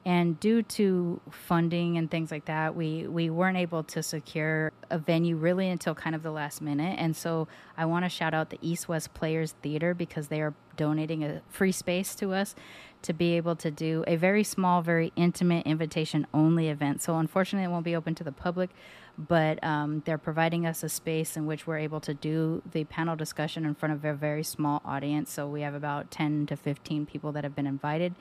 And 0.06 0.40
due 0.40 0.62
to 0.62 1.20
funding 1.32 1.98
and 1.98 2.12
things 2.12 2.30
like 2.30 2.46
that, 2.46 2.76
we, 2.76 3.08
we 3.08 3.32
weren't 3.32 3.58
able 3.58 3.82
to 3.86 4.04
secure 4.04 4.72
a 4.92 5.00
venue 5.00 5.36
really 5.36 5.68
until 5.68 5.96
kind 5.96 6.16
of 6.16 6.22
the 6.22 6.30
last 6.30 6.62
minute. 6.62 6.98
And 7.00 7.16
so 7.16 7.48
I 7.76 7.86
want 7.86 8.06
to 8.06 8.10
shout 8.10 8.36
out 8.36 8.52
the 8.52 8.60
East 8.62 8.88
West 8.88 9.16
Players 9.16 9.56
Theater 9.64 9.96
because 9.96 10.28
they 10.28 10.42
are 10.42 10.54
donating 10.78 11.24
a 11.24 11.42
free 11.50 11.72
space 11.72 12.14
to 12.16 12.34
us 12.34 12.54
to 13.02 13.14
be 13.14 13.36
able 13.36 13.56
to 13.56 13.72
do 13.72 14.04
a 14.06 14.16
very 14.16 14.44
small, 14.44 14.84
very 14.84 15.12
intimate 15.16 15.66
invitation 15.66 16.28
only 16.36 16.70
event. 16.70 17.02
So 17.02 17.18
unfortunately, 17.18 17.66
it 17.66 17.72
won't 17.72 17.86
be 17.86 17.96
open 17.96 18.14
to 18.16 18.24
the 18.24 18.32
public, 18.32 18.70
but 19.18 19.64
um, 19.64 20.04
they're 20.06 20.20
providing 20.20 20.68
us 20.68 20.84
a 20.84 20.90
space 20.90 21.36
in 21.36 21.48
which 21.48 21.66
we're 21.66 21.80
able 21.80 22.00
to 22.02 22.14
do 22.14 22.62
the 22.72 22.84
panel 22.84 23.16
discussion 23.16 23.66
in 23.66 23.74
front 23.74 23.94
of 23.94 24.06
a 24.06 24.14
very 24.14 24.44
small 24.44 24.84
audience. 24.86 25.32
So 25.32 25.48
we 25.48 25.62
have 25.62 25.74
about 25.74 26.12
10 26.12 26.46
to 26.48 26.56
15 26.56 27.08
people 27.08 27.32
that 27.32 27.44
have 27.44 27.56
been 27.56 27.68
invited 27.68 28.14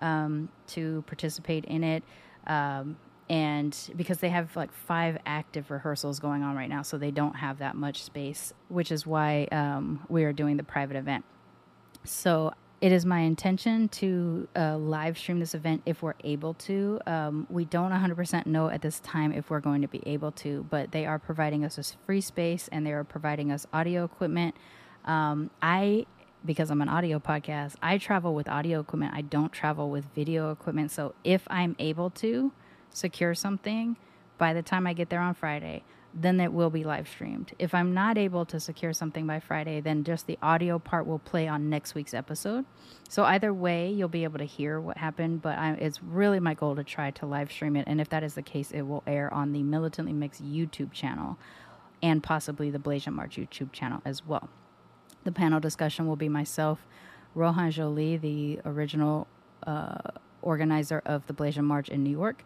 um, 0.00 0.48
to 0.68 1.02
participate 1.06 1.64
in 1.64 1.84
it. 1.84 2.02
Um, 2.46 2.96
and 3.28 3.76
because 3.96 4.18
they 4.18 4.28
have 4.28 4.54
like 4.54 4.72
five 4.72 5.18
active 5.26 5.70
rehearsals 5.70 6.20
going 6.20 6.42
on 6.42 6.56
right 6.56 6.68
now, 6.68 6.82
so 6.82 6.96
they 6.96 7.10
don't 7.10 7.34
have 7.34 7.58
that 7.58 7.74
much 7.74 8.04
space, 8.04 8.52
which 8.68 8.92
is 8.92 9.06
why 9.06 9.48
um, 9.50 10.04
we 10.08 10.24
are 10.24 10.32
doing 10.32 10.56
the 10.56 10.62
private 10.62 10.96
event. 10.96 11.24
So 12.04 12.52
it 12.80 12.92
is 12.92 13.04
my 13.06 13.20
intention 13.20 13.88
to 13.88 14.46
uh, 14.54 14.76
live 14.76 15.18
stream 15.18 15.40
this 15.40 15.54
event 15.54 15.82
if 15.86 16.02
we're 16.02 16.14
able 16.22 16.54
to. 16.54 17.00
Um, 17.06 17.46
we 17.50 17.64
don't 17.64 17.90
100% 17.90 18.46
know 18.46 18.68
at 18.68 18.82
this 18.82 19.00
time 19.00 19.32
if 19.32 19.50
we're 19.50 19.60
going 19.60 19.82
to 19.82 19.88
be 19.88 20.02
able 20.06 20.30
to, 20.32 20.66
but 20.70 20.92
they 20.92 21.06
are 21.06 21.18
providing 21.18 21.64
us 21.64 21.76
this 21.76 21.96
free 22.04 22.20
space 22.20 22.68
and 22.70 22.86
they 22.86 22.92
are 22.92 23.02
providing 23.02 23.50
us 23.50 23.66
audio 23.72 24.04
equipment. 24.04 24.54
Um, 25.06 25.50
I 25.62 26.06
because 26.46 26.70
I'm 26.70 26.80
an 26.80 26.88
audio 26.88 27.18
podcast, 27.18 27.74
I 27.82 27.98
travel 27.98 28.34
with 28.34 28.48
audio 28.48 28.80
equipment. 28.80 29.14
I 29.14 29.22
don't 29.22 29.52
travel 29.52 29.90
with 29.90 30.06
video 30.14 30.50
equipment. 30.52 30.92
So 30.92 31.14
if 31.24 31.42
I'm 31.48 31.74
able 31.78 32.10
to 32.10 32.52
secure 32.90 33.34
something 33.34 33.96
by 34.38 34.54
the 34.54 34.62
time 34.62 34.86
I 34.86 34.92
get 34.92 35.10
there 35.10 35.20
on 35.20 35.34
Friday, 35.34 35.82
then 36.14 36.40
it 36.40 36.52
will 36.52 36.70
be 36.70 36.82
live 36.82 37.08
streamed. 37.08 37.52
If 37.58 37.74
I'm 37.74 37.92
not 37.92 38.16
able 38.16 38.46
to 38.46 38.58
secure 38.58 38.94
something 38.94 39.26
by 39.26 39.40
Friday, 39.40 39.80
then 39.80 40.04
just 40.04 40.26
the 40.26 40.38
audio 40.40 40.78
part 40.78 41.06
will 41.06 41.18
play 41.18 41.46
on 41.46 41.68
next 41.68 41.94
week's 41.94 42.14
episode. 42.14 42.64
So 43.08 43.24
either 43.24 43.52
way, 43.52 43.90
you'll 43.90 44.08
be 44.08 44.24
able 44.24 44.38
to 44.38 44.44
hear 44.44 44.80
what 44.80 44.96
happened. 44.96 45.42
But 45.42 45.58
I, 45.58 45.72
it's 45.72 46.02
really 46.02 46.40
my 46.40 46.54
goal 46.54 46.76
to 46.76 46.84
try 46.84 47.10
to 47.10 47.26
live 47.26 47.52
stream 47.52 47.76
it, 47.76 47.84
and 47.86 48.00
if 48.00 48.08
that 48.10 48.22
is 48.22 48.34
the 48.34 48.42
case, 48.42 48.70
it 48.70 48.82
will 48.82 49.02
air 49.06 49.32
on 49.34 49.52
the 49.52 49.62
Militantly 49.62 50.14
Mixed 50.14 50.42
YouTube 50.42 50.92
channel 50.92 51.38
and 52.02 52.22
possibly 52.22 52.70
the 52.70 52.78
Blasian 52.78 53.12
March 53.12 53.36
YouTube 53.36 53.72
channel 53.72 54.00
as 54.04 54.24
well. 54.24 54.48
The 55.26 55.32
panel 55.32 55.58
discussion 55.58 56.06
will 56.06 56.14
be 56.14 56.28
myself, 56.28 56.86
Rohan 57.34 57.72
Jolie, 57.72 58.16
the 58.16 58.60
original 58.64 59.26
uh, 59.66 59.98
organizer 60.40 61.02
of 61.04 61.26
the 61.26 61.32
Blasian 61.32 61.64
March 61.64 61.88
in 61.88 62.04
New 62.04 62.10
York, 62.10 62.44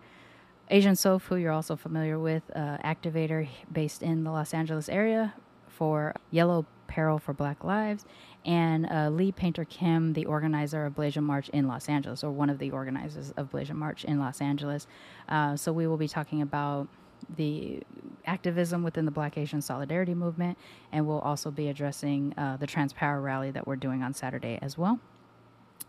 Asian 0.70 0.96
Soph, 0.96 1.26
who 1.26 1.36
you're 1.36 1.52
also 1.52 1.76
familiar 1.76 2.18
with, 2.18 2.42
uh, 2.56 2.78
activator 2.82 3.46
based 3.70 4.02
in 4.02 4.24
the 4.24 4.30
Los 4.30 4.54
Angeles 4.54 4.88
area 4.88 5.34
for 5.68 6.14
Yellow 6.30 6.64
Peril 6.86 7.18
for 7.18 7.34
Black 7.34 7.64
Lives, 7.64 8.06
and 8.46 8.90
uh, 8.90 9.10
Lee 9.10 9.30
Painter 9.30 9.66
Kim, 9.66 10.14
the 10.14 10.24
organizer 10.24 10.86
of 10.86 10.94
Blasian 10.94 11.24
March 11.24 11.50
in 11.50 11.68
Los 11.68 11.86
Angeles, 11.86 12.24
or 12.24 12.30
one 12.30 12.48
of 12.48 12.58
the 12.58 12.70
organizers 12.70 13.30
of 13.36 13.50
Blasian 13.50 13.76
March 13.76 14.06
in 14.06 14.18
Los 14.18 14.40
Angeles. 14.40 14.86
Uh, 15.28 15.54
so 15.54 15.70
we 15.70 15.86
will 15.86 15.98
be 15.98 16.08
talking 16.08 16.40
about 16.40 16.88
the 17.36 17.82
activism 18.26 18.82
within 18.82 19.04
the 19.04 19.10
Black 19.10 19.36
Asian 19.36 19.60
Solidarity 19.60 20.14
Movement, 20.14 20.58
and 20.92 21.06
we'll 21.06 21.20
also 21.20 21.50
be 21.50 21.68
addressing 21.68 22.34
uh, 22.36 22.56
the 22.56 22.66
Trans 22.66 22.92
Power 22.92 23.20
rally 23.20 23.50
that 23.50 23.66
we're 23.66 23.76
doing 23.76 24.02
on 24.02 24.14
Saturday 24.14 24.58
as 24.62 24.76
well. 24.76 25.00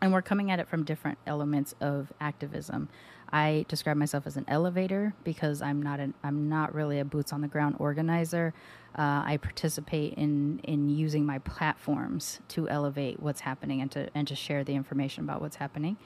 And 0.02 0.12
we're 0.12 0.24
coming 0.24 0.50
at 0.50 0.60
it 0.60 0.68
from 0.68 0.84
different 0.84 1.20
elements 1.28 1.76
of 1.80 2.12
activism. 2.20 2.90
I 3.32 3.66
describe 3.68 3.98
myself 3.98 4.28
as 4.28 4.36
an 4.36 4.46
elevator 4.48 5.14
because 5.24 5.62
I'm 5.62 5.82
not 5.82 6.00
an 6.00 6.14
I'm 6.24 6.50
not 6.50 6.74
really 6.74 7.00
a 7.00 7.06
boots 7.06 7.32
on 7.32 7.42
the 7.42 7.48
ground 7.48 7.76
organizer. 7.80 8.54
Uh, 8.98 9.24
I 9.26 9.40
participate 9.42 10.16
in 10.16 10.60
in 10.64 10.90
using 10.90 11.26
my 11.26 11.40
platforms 11.40 12.40
to 12.50 12.68
elevate 12.68 13.22
what's 13.22 13.42
happening 13.42 13.82
and 13.82 13.92
to 13.92 14.10
and 14.14 14.28
to 14.28 14.36
share 14.36 14.64
the 14.64 14.74
information 14.74 15.24
about 15.24 15.40
what's 15.40 15.58
happening. 15.58 15.98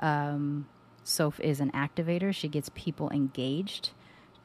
Um, 0.00 0.66
Soph 1.02 1.40
is 1.40 1.60
an 1.60 1.70
activator. 1.70 2.34
She 2.34 2.48
gets 2.48 2.68
people 2.74 3.10
engaged 3.10 3.90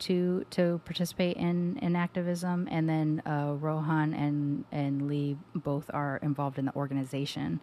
to 0.01 0.45
to 0.51 0.81
participate 0.85 1.37
in 1.37 1.77
in 1.77 1.95
activism, 1.95 2.67
and 2.69 2.89
then 2.89 3.21
uh, 3.25 3.53
Rohan 3.59 4.13
and 4.13 4.65
and 4.71 5.07
Lee 5.07 5.37
both 5.55 5.89
are 5.93 6.17
involved 6.17 6.59
in 6.59 6.65
the 6.65 6.75
organization 6.75 7.59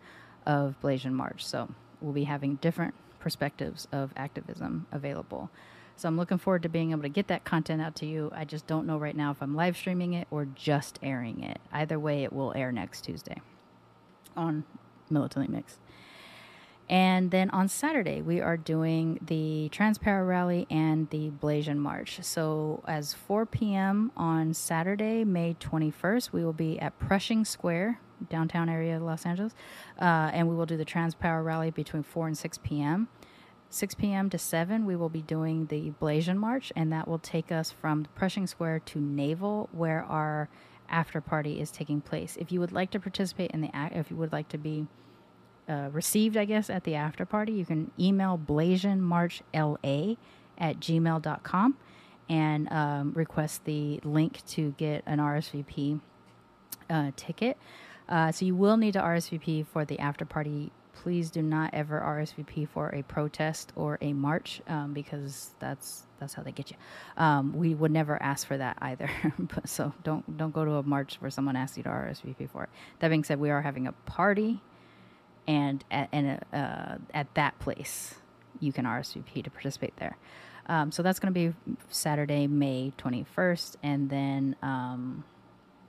of 0.46 0.76
Blasian 0.82 1.12
March. 1.12 1.44
So 1.44 1.68
we'll 2.00 2.12
be 2.12 2.24
having 2.24 2.56
different 2.56 2.94
perspectives 3.20 3.86
of 3.92 4.12
activism 4.16 4.86
available. 4.92 5.50
So 5.96 6.08
I'm 6.08 6.16
looking 6.16 6.38
forward 6.38 6.62
to 6.62 6.68
being 6.68 6.92
able 6.92 7.02
to 7.02 7.08
get 7.08 7.26
that 7.26 7.44
content 7.44 7.82
out 7.82 7.96
to 7.96 8.06
you. 8.06 8.30
I 8.32 8.44
just 8.44 8.68
don't 8.68 8.86
know 8.86 8.98
right 8.98 9.16
now 9.16 9.32
if 9.32 9.42
I'm 9.42 9.56
live 9.56 9.76
streaming 9.76 10.12
it 10.14 10.28
or 10.30 10.46
just 10.54 11.00
airing 11.02 11.42
it. 11.42 11.58
Either 11.72 11.98
way, 11.98 12.22
it 12.22 12.32
will 12.32 12.52
air 12.54 12.70
next 12.70 13.02
Tuesday 13.02 13.42
on 14.36 14.62
Militantly 15.10 15.52
Mixed. 15.52 15.78
And 16.88 17.30
then 17.30 17.50
on 17.50 17.68
Saturday, 17.68 18.22
we 18.22 18.40
are 18.40 18.56
doing 18.56 19.18
the 19.20 19.68
Trans 19.70 19.98
Power 19.98 20.24
Rally 20.24 20.66
and 20.70 21.10
the 21.10 21.30
Blasian 21.30 21.76
March. 21.76 22.20
So, 22.22 22.82
as 22.88 23.12
4 23.12 23.44
p.m. 23.44 24.10
on 24.16 24.54
Saturday, 24.54 25.22
May 25.22 25.54
21st, 25.60 26.32
we 26.32 26.44
will 26.44 26.54
be 26.54 26.80
at 26.80 26.98
Pershing 26.98 27.44
Square, 27.44 28.00
downtown 28.30 28.70
area 28.70 28.96
of 28.96 29.02
Los 29.02 29.26
Angeles, 29.26 29.54
uh, 30.00 30.30
and 30.32 30.48
we 30.48 30.56
will 30.56 30.64
do 30.64 30.78
the 30.78 30.84
Trans 30.84 31.14
Power 31.14 31.42
Rally 31.42 31.70
between 31.70 32.02
4 32.02 32.28
and 32.28 32.38
6 32.38 32.58
p.m. 32.58 33.08
6 33.70 33.94
p.m. 33.96 34.30
to 34.30 34.38
7, 34.38 34.86
we 34.86 34.96
will 34.96 35.10
be 35.10 35.20
doing 35.20 35.66
the 35.66 35.92
Blasian 36.00 36.38
March, 36.38 36.72
and 36.74 36.90
that 36.90 37.06
will 37.06 37.18
take 37.18 37.52
us 37.52 37.70
from 37.70 38.06
Pershing 38.14 38.46
Square 38.46 38.80
to 38.86 38.98
Naval, 38.98 39.68
where 39.72 40.04
our 40.04 40.48
after 40.88 41.20
party 41.20 41.60
is 41.60 41.70
taking 41.70 42.00
place. 42.00 42.38
If 42.40 42.50
you 42.50 42.60
would 42.60 42.72
like 42.72 42.90
to 42.92 43.00
participate 43.00 43.50
in 43.50 43.60
the 43.60 43.74
act, 43.76 43.94
if 43.94 44.10
you 44.10 44.16
would 44.16 44.32
like 44.32 44.48
to 44.48 44.58
be 44.58 44.86
uh, 45.68 45.88
received, 45.92 46.36
I 46.36 46.44
guess, 46.44 46.70
at 46.70 46.84
the 46.84 46.94
after 46.94 47.26
party, 47.26 47.52
you 47.52 47.64
can 47.64 47.90
email 47.98 48.38
blasianmarchla 48.38 50.16
at 50.58 50.80
gmail.com 50.80 51.76
and 52.28 52.72
um, 52.72 53.12
request 53.14 53.64
the 53.64 54.00
link 54.04 54.44
to 54.48 54.74
get 54.76 55.02
an 55.06 55.18
RSVP 55.18 56.00
uh, 56.90 57.10
ticket. 57.16 57.56
Uh, 58.08 58.32
so 58.32 58.44
you 58.44 58.54
will 58.54 58.76
need 58.76 58.92
to 58.94 59.00
RSVP 59.00 59.66
for 59.66 59.84
the 59.84 59.98
after 59.98 60.24
party. 60.24 60.72
Please 60.94 61.30
do 61.30 61.42
not 61.42 61.70
ever 61.74 62.00
RSVP 62.00 62.68
for 62.68 62.88
a 62.94 63.02
protest 63.02 63.72
or 63.76 63.98
a 64.00 64.12
march 64.12 64.60
um, 64.66 64.92
because 64.92 65.54
that's 65.60 66.04
that's 66.18 66.34
how 66.34 66.42
they 66.42 66.50
get 66.50 66.70
you. 66.70 66.76
Um, 67.16 67.52
we 67.52 67.74
would 67.74 67.92
never 67.92 68.20
ask 68.20 68.46
for 68.46 68.56
that 68.56 68.76
either. 68.80 69.08
so 69.64 69.92
don't 70.02 70.36
don't 70.36 70.52
go 70.52 70.64
to 70.64 70.72
a 70.72 70.82
march 70.82 71.16
where 71.20 71.30
someone 71.30 71.54
asks 71.54 71.76
you 71.76 71.84
to 71.84 71.88
RSVP 71.88 72.50
for 72.50 72.64
it. 72.64 72.70
That 72.98 73.08
being 73.08 73.22
said, 73.22 73.38
we 73.38 73.50
are 73.50 73.62
having 73.62 73.86
a 73.86 73.92
party 73.92 74.60
and 75.48 75.84
at, 75.90 76.08
and 76.12 76.38
uh, 76.52 76.96
at 77.12 77.34
that 77.34 77.58
place 77.58 78.14
you 78.60 78.72
can 78.72 78.84
RSVP 78.84 79.42
to 79.42 79.50
participate 79.50 79.96
there. 79.96 80.16
Um, 80.66 80.92
so 80.92 81.02
that's 81.02 81.18
going 81.18 81.32
to 81.32 81.40
be 81.40 81.74
Saturday, 81.88 82.46
May 82.46 82.92
21st, 82.98 83.76
and 83.82 84.10
then 84.10 84.54
um, 84.62 85.24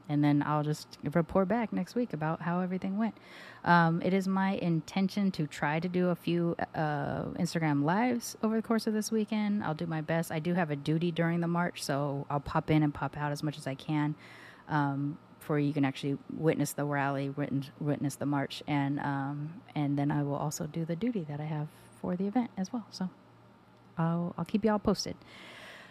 and 0.07 0.23
then 0.23 0.41
I'll 0.43 0.63
just 0.63 0.97
report 1.03 1.47
back 1.47 1.71
next 1.71 1.93
week 1.93 2.13
about 2.13 2.41
how 2.41 2.61
everything 2.61 2.97
went. 2.97 3.15
Um, 3.63 4.01
it 4.01 4.11
is 4.11 4.27
my 4.27 4.53
intention 4.53 5.29
to 5.31 5.45
try 5.45 5.79
to 5.79 5.87
do 5.87 6.09
a 6.09 6.15
few 6.15 6.55
uh, 6.73 7.25
Instagram 7.37 7.83
lives 7.83 8.35
over 8.41 8.55
the 8.55 8.63
course 8.63 8.87
of 8.87 8.93
this 8.93 9.11
weekend. 9.11 9.63
I'll 9.63 9.75
do 9.75 9.85
my 9.85 10.01
best. 10.01 10.31
I 10.31 10.39
do 10.39 10.55
have 10.55 10.71
a 10.71 10.75
duty 10.75 11.11
during 11.11 11.41
the 11.41 11.47
march, 11.47 11.83
so 11.83 12.25
I'll 12.27 12.39
pop 12.39 12.71
in 12.71 12.81
and 12.81 12.91
pop 12.91 13.17
out 13.17 13.31
as 13.31 13.43
much 13.43 13.57
as 13.59 13.67
I 13.67 13.75
can. 13.75 14.15
Um, 14.67 15.19
where 15.49 15.59
you 15.59 15.73
can 15.73 15.83
actually 15.83 16.17
witness 16.31 16.73
the 16.73 16.85
rally, 16.85 17.29
witness, 17.29 18.15
the 18.15 18.25
march, 18.25 18.63
and 18.67 18.99
um, 18.99 19.61
and 19.75 19.97
then 19.97 20.11
I 20.11 20.23
will 20.23 20.35
also 20.35 20.67
do 20.67 20.85
the 20.85 20.95
duty 20.95 21.25
that 21.29 21.39
I 21.39 21.45
have 21.45 21.67
for 22.01 22.15
the 22.15 22.27
event 22.27 22.51
as 22.57 22.71
well. 22.71 22.85
So 22.91 23.09
I'll 23.97 24.33
I'll 24.37 24.45
keep 24.45 24.63
y'all 24.63 24.79
posted. 24.79 25.15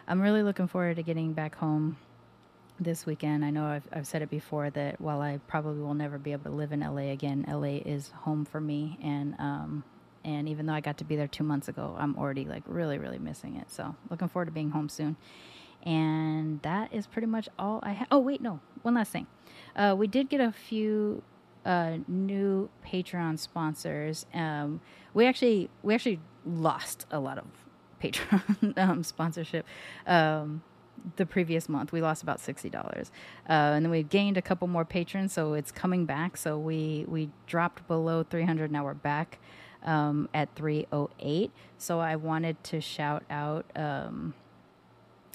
I'm 0.06 0.20
really 0.20 0.42
looking 0.42 0.68
forward 0.68 0.96
to 0.96 1.02
getting 1.02 1.32
back 1.32 1.54
home 1.56 1.98
this 2.80 3.04
weekend. 3.04 3.44
I 3.44 3.50
know 3.50 3.66
I've 3.66 3.88
I've 3.92 4.06
said 4.06 4.22
it 4.22 4.30
before 4.30 4.70
that 4.70 5.00
while 5.00 5.20
I 5.20 5.40
probably 5.48 5.82
will 5.82 5.94
never 5.94 6.18
be 6.18 6.32
able 6.32 6.44
to 6.44 6.56
live 6.56 6.72
in 6.72 6.80
LA 6.80 7.10
again, 7.10 7.44
LA 7.48 7.80
is 7.84 8.10
home 8.10 8.44
for 8.44 8.60
me, 8.60 8.98
and 9.02 9.34
um, 9.38 9.84
and 10.24 10.48
even 10.48 10.66
though 10.66 10.72
I 10.72 10.80
got 10.80 10.98
to 10.98 11.04
be 11.04 11.16
there 11.16 11.28
two 11.28 11.44
months 11.44 11.68
ago, 11.68 11.96
I'm 11.98 12.16
already 12.16 12.44
like 12.44 12.62
really 12.66 12.98
really 12.98 13.18
missing 13.18 13.56
it. 13.56 13.70
So 13.70 13.94
looking 14.10 14.28
forward 14.28 14.46
to 14.46 14.52
being 14.52 14.70
home 14.70 14.88
soon. 14.88 15.16
And 15.84 16.60
that 16.62 16.92
is 16.92 17.06
pretty 17.06 17.26
much 17.26 17.48
all 17.58 17.80
I 17.82 17.92
have. 17.92 18.08
Oh 18.10 18.18
wait, 18.18 18.40
no, 18.40 18.60
one 18.82 18.94
last 18.94 19.12
thing. 19.12 19.26
Uh, 19.76 19.94
we 19.96 20.06
did 20.06 20.28
get 20.28 20.40
a 20.40 20.52
few 20.52 21.22
uh, 21.64 21.98
new 22.06 22.68
Patreon 22.86 23.38
sponsors. 23.38 24.26
Um, 24.34 24.80
we 25.14 25.26
actually 25.26 25.70
we 25.82 25.94
actually 25.94 26.20
lost 26.44 27.06
a 27.10 27.20
lot 27.20 27.38
of 27.38 27.44
Patreon 28.02 28.78
um, 28.78 29.02
sponsorship. 29.02 29.66
Um, 30.06 30.62
the 31.14 31.24
previous 31.24 31.68
month 31.68 31.92
we 31.92 32.02
lost 32.02 32.24
about 32.24 32.38
$60 32.38 32.74
uh, 32.74 33.08
and 33.48 33.84
then 33.84 33.90
we 33.90 34.02
gained 34.02 34.36
a 34.36 34.42
couple 34.42 34.66
more 34.66 34.84
patrons 34.84 35.32
so 35.32 35.54
it's 35.54 35.70
coming 35.70 36.06
back 36.06 36.36
so 36.36 36.58
we 36.58 37.04
we 37.06 37.30
dropped 37.46 37.86
below 37.86 38.24
300 38.24 38.72
now 38.72 38.84
we're 38.84 38.94
back 38.94 39.38
um, 39.82 40.28
at 40.34 40.54
308. 40.54 41.50
So 41.76 42.00
I 42.00 42.16
wanted 42.16 42.62
to 42.64 42.80
shout 42.80 43.24
out. 43.30 43.66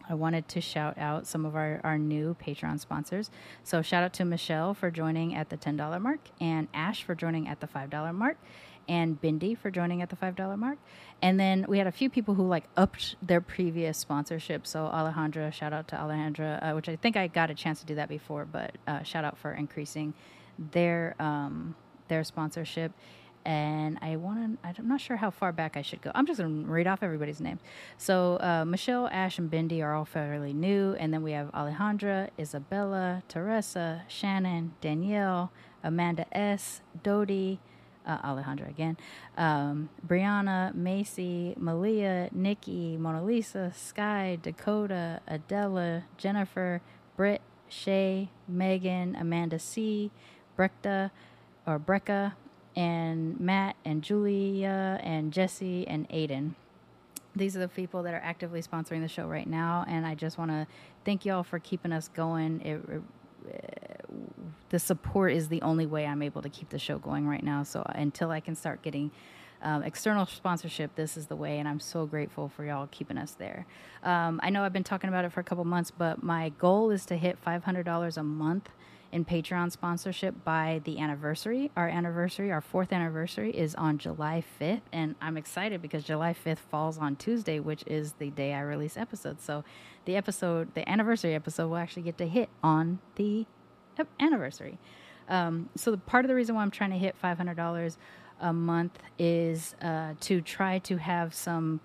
I 0.09 0.13
wanted 0.13 0.47
to 0.49 0.61
shout 0.61 0.97
out 0.97 1.25
some 1.25 1.45
of 1.45 1.55
our, 1.55 1.79
our 1.83 1.97
new 1.97 2.35
Patreon 2.43 2.79
sponsors. 2.79 3.31
So, 3.63 3.81
shout 3.81 4.03
out 4.03 4.13
to 4.13 4.25
Michelle 4.25 4.73
for 4.73 4.91
joining 4.91 5.35
at 5.35 5.49
the 5.49 5.57
$10 5.57 6.01
mark, 6.01 6.19
and 6.39 6.67
Ash 6.73 7.03
for 7.03 7.15
joining 7.15 7.47
at 7.47 7.61
the 7.61 7.67
$5 7.67 8.13
mark, 8.13 8.37
and 8.87 9.21
Bindi 9.21 9.57
for 9.57 9.71
joining 9.71 10.01
at 10.01 10.09
the 10.09 10.15
$5 10.15 10.57
mark. 10.57 10.77
And 11.21 11.39
then 11.39 11.65
we 11.67 11.77
had 11.77 11.87
a 11.87 11.91
few 11.91 12.09
people 12.09 12.35
who 12.35 12.47
like 12.47 12.65
upped 12.75 13.15
their 13.21 13.41
previous 13.41 13.97
sponsorship. 13.97 14.67
So, 14.67 14.89
Alejandra, 14.93 15.53
shout 15.53 15.73
out 15.73 15.87
to 15.89 15.95
Alejandra, 15.95 16.71
uh, 16.71 16.73
which 16.75 16.89
I 16.89 16.95
think 16.95 17.15
I 17.15 17.27
got 17.27 17.49
a 17.49 17.55
chance 17.55 17.79
to 17.79 17.85
do 17.85 17.95
that 17.95 18.09
before, 18.09 18.45
but 18.45 18.77
uh, 18.87 19.03
shout 19.03 19.23
out 19.23 19.37
for 19.37 19.53
increasing 19.53 20.13
their, 20.71 21.15
um, 21.19 21.75
their 22.09 22.23
sponsorship 22.23 22.91
and 23.45 23.97
I 24.01 24.15
want 24.15 24.61
to. 24.63 24.69
I'm 24.77 24.87
not 24.87 25.01
sure 25.01 25.17
how 25.17 25.29
far 25.29 25.51
back 25.51 25.75
I 25.75 25.81
should 25.81 26.01
go. 26.01 26.11
I'm 26.15 26.25
just 26.25 26.39
going 26.39 26.65
to 26.65 26.69
read 26.71 26.87
off 26.87 27.03
everybody's 27.03 27.41
names. 27.41 27.61
So 27.97 28.37
uh, 28.39 28.65
Michelle, 28.65 29.07
Ash, 29.07 29.37
and 29.37 29.51
Bindi 29.51 29.83
are 29.83 29.93
all 29.93 30.05
fairly 30.05 30.53
new, 30.53 30.93
and 30.99 31.13
then 31.13 31.23
we 31.23 31.31
have 31.31 31.51
Alejandra, 31.51 32.29
Isabella, 32.39 33.23
Teresa, 33.27 34.03
Shannon, 34.07 34.73
Danielle, 34.81 35.51
Amanda 35.83 36.25
S, 36.31 36.81
Dodie. 37.01 37.59
Uh, 38.05 38.17
Alejandra 38.17 38.67
again, 38.69 38.97
um, 39.37 39.87
Brianna, 40.05 40.75
Macy, 40.75 41.53
Malia, 41.57 42.27
Nikki, 42.33 42.97
Mona 42.97 43.23
Lisa, 43.23 43.71
Sky, 43.73 44.37
Dakota, 44.41 45.21
Adela, 45.25 46.03
Jennifer, 46.17 46.81
Britt, 47.15 47.39
Shay, 47.69 48.29
Megan, 48.45 49.15
Amanda 49.15 49.57
C, 49.57 50.11
Brekta, 50.57 51.11
or 51.65 51.79
Brecca, 51.79 52.33
and 52.75 53.39
Matt 53.39 53.75
and 53.85 54.01
Julia 54.01 54.99
and 55.03 55.31
Jesse 55.31 55.87
and 55.87 56.07
Aiden. 56.09 56.53
These 57.35 57.55
are 57.57 57.59
the 57.59 57.67
people 57.67 58.03
that 58.03 58.13
are 58.13 58.21
actively 58.23 58.61
sponsoring 58.61 59.01
the 59.01 59.07
show 59.07 59.25
right 59.25 59.47
now, 59.47 59.85
and 59.87 60.05
I 60.05 60.13
just 60.13 60.37
want 60.37 60.51
to 60.51 60.67
thank 61.03 61.25
you 61.25 61.33
all 61.33 61.43
for 61.43 61.59
keeping 61.59 61.91
us 61.91 62.07
going. 62.09 62.61
It, 62.61 62.81
it, 62.89 63.01
the 64.69 64.79
support 64.79 65.33
is 65.33 65.49
the 65.49 65.61
only 65.61 65.85
way 65.85 66.05
I'm 66.05 66.21
able 66.21 66.41
to 66.41 66.49
keep 66.49 66.69
the 66.69 66.79
show 66.79 66.97
going 66.97 67.27
right 67.27 67.43
now. 67.43 67.63
So 67.63 67.83
until 67.89 68.31
I 68.31 68.39
can 68.39 68.55
start 68.55 68.81
getting 68.81 69.11
um, 69.63 69.81
external 69.83 70.25
sponsorship, 70.25 70.95
this 70.95 71.17
is 71.17 71.27
the 71.27 71.35
way, 71.35 71.57
and 71.57 71.67
I'm 71.67 71.79
so 71.79 72.05
grateful 72.05 72.49
for 72.49 72.65
y'all 72.65 72.87
keeping 72.91 73.17
us 73.17 73.31
there. 73.33 73.65
Um, 74.03 74.39
I 74.43 74.49
know 74.49 74.63
I've 74.63 74.73
been 74.73 74.83
talking 74.83 75.09
about 75.09 75.25
it 75.25 75.31
for 75.31 75.39
a 75.39 75.43
couple 75.43 75.63
months, 75.65 75.91
but 75.91 76.21
my 76.21 76.49
goal 76.59 76.91
is 76.91 77.05
to 77.07 77.17
hit 77.17 77.37
$500 77.43 78.17
a 78.17 78.23
month 78.23 78.69
in 79.13 79.23
Patreon 79.23 79.71
sponsorship 79.71 80.43
by 80.43 80.81
the 80.85 80.99
anniversary. 80.99 81.69
Our 81.77 81.87
anniversary, 81.87 82.51
our 82.51 82.61
fourth 82.61 82.91
anniversary, 82.91 83.51
is 83.51 83.75
on 83.75 83.99
July 83.99 84.43
5th. 84.59 84.81
And 84.91 85.13
I'm 85.21 85.37
excited 85.37 85.83
because 85.83 86.03
July 86.03 86.33
5th 86.33 86.57
falls 86.57 86.97
on 86.97 87.15
Tuesday, 87.15 87.59
which 87.59 87.83
is 87.85 88.13
the 88.13 88.31
day 88.31 88.53
I 88.53 88.61
release 88.61 88.97
episodes. 88.97 89.43
So 89.43 89.63
the 90.05 90.15
episode, 90.15 90.73
the 90.73 90.89
anniversary 90.89 91.35
episode, 91.35 91.67
will 91.69 91.77
actually 91.77 92.01
get 92.01 92.17
to 92.17 92.27
hit 92.27 92.49
on 92.63 92.99
the 93.15 93.45
anniversary. 94.19 94.79
Um, 95.29 95.69
so 95.75 95.91
the 95.91 95.97
part 95.97 96.25
of 96.25 96.29
the 96.29 96.35
reason 96.35 96.55
why 96.55 96.63
I'm 96.63 96.71
trying 96.71 96.89
to 96.89 96.97
hit 96.97 97.15
$500 97.23 97.97
a 98.41 98.51
month 98.51 98.97
is 99.19 99.75
uh, 99.79 100.15
to 100.21 100.41
try 100.41 100.79
to 100.79 100.97
have 100.97 101.35
some 101.35 101.81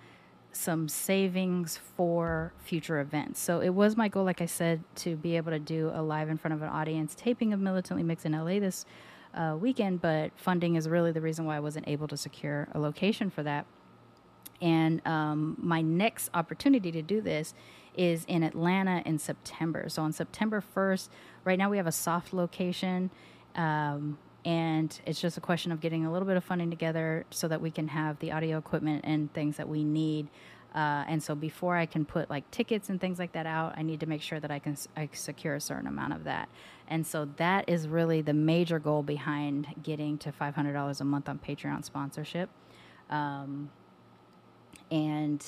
some 0.52 0.88
savings 0.88 1.78
for 1.96 2.52
future 2.58 3.00
events. 3.00 3.40
So 3.40 3.60
it 3.60 3.70
was 3.70 3.96
my 3.96 4.08
goal, 4.08 4.24
like 4.24 4.40
I 4.40 4.46
said, 4.46 4.82
to 4.96 5.16
be 5.16 5.36
able 5.36 5.52
to 5.52 5.58
do 5.58 5.90
a 5.94 6.02
live 6.02 6.28
in 6.28 6.38
front 6.38 6.54
of 6.54 6.62
an 6.62 6.68
audience 6.68 7.14
taping 7.14 7.52
of 7.52 7.60
Militantly 7.60 8.02
Mixed 8.02 8.26
in 8.26 8.32
LA 8.32 8.58
this 8.58 8.84
uh, 9.34 9.56
weekend, 9.60 10.00
but 10.00 10.32
funding 10.36 10.74
is 10.74 10.88
really 10.88 11.12
the 11.12 11.20
reason 11.20 11.44
why 11.44 11.56
I 11.56 11.60
wasn't 11.60 11.86
able 11.86 12.08
to 12.08 12.16
secure 12.16 12.68
a 12.72 12.78
location 12.78 13.30
for 13.30 13.42
that. 13.42 13.66
And 14.60 15.06
um, 15.06 15.56
my 15.58 15.80
next 15.82 16.30
opportunity 16.34 16.90
to 16.90 17.02
do 17.02 17.20
this 17.20 17.54
is 17.94 18.24
in 18.26 18.42
Atlanta 18.42 19.02
in 19.04 19.18
September. 19.18 19.88
So 19.88 20.02
on 20.02 20.12
September 20.12 20.62
1st, 20.74 21.08
right 21.44 21.58
now 21.58 21.70
we 21.70 21.76
have 21.76 21.86
a 21.86 21.92
soft 21.92 22.32
location. 22.32 23.10
Um, 23.54 24.18
and 24.44 25.00
it's 25.04 25.20
just 25.20 25.36
a 25.36 25.40
question 25.40 25.72
of 25.72 25.80
getting 25.80 26.06
a 26.06 26.12
little 26.12 26.26
bit 26.26 26.36
of 26.36 26.44
funding 26.44 26.70
together 26.70 27.26
so 27.30 27.48
that 27.48 27.60
we 27.60 27.70
can 27.70 27.88
have 27.88 28.18
the 28.20 28.32
audio 28.32 28.58
equipment 28.58 29.04
and 29.04 29.32
things 29.32 29.56
that 29.56 29.68
we 29.68 29.84
need. 29.84 30.28
Uh, 30.74 31.04
and 31.08 31.22
so 31.22 31.34
before 31.34 31.76
I 31.76 31.86
can 31.86 32.04
put 32.04 32.30
like 32.30 32.48
tickets 32.50 32.88
and 32.88 33.00
things 33.00 33.18
like 33.18 33.32
that 33.32 33.46
out, 33.46 33.74
I 33.76 33.82
need 33.82 34.00
to 34.00 34.06
make 34.06 34.22
sure 34.22 34.38
that 34.38 34.50
I 34.50 34.58
can 34.58 34.76
I 34.96 35.08
secure 35.12 35.54
a 35.54 35.60
certain 35.60 35.86
amount 35.86 36.12
of 36.12 36.24
that. 36.24 36.48
And 36.88 37.06
so 37.06 37.28
that 37.36 37.68
is 37.68 37.88
really 37.88 38.22
the 38.22 38.32
major 38.32 38.78
goal 38.78 39.02
behind 39.02 39.66
getting 39.82 40.18
to 40.18 40.32
$500 40.32 41.00
a 41.00 41.04
month 41.04 41.28
on 41.28 41.38
Patreon 41.38 41.84
sponsorship. 41.84 42.48
Um, 43.10 43.70
and 44.90 45.44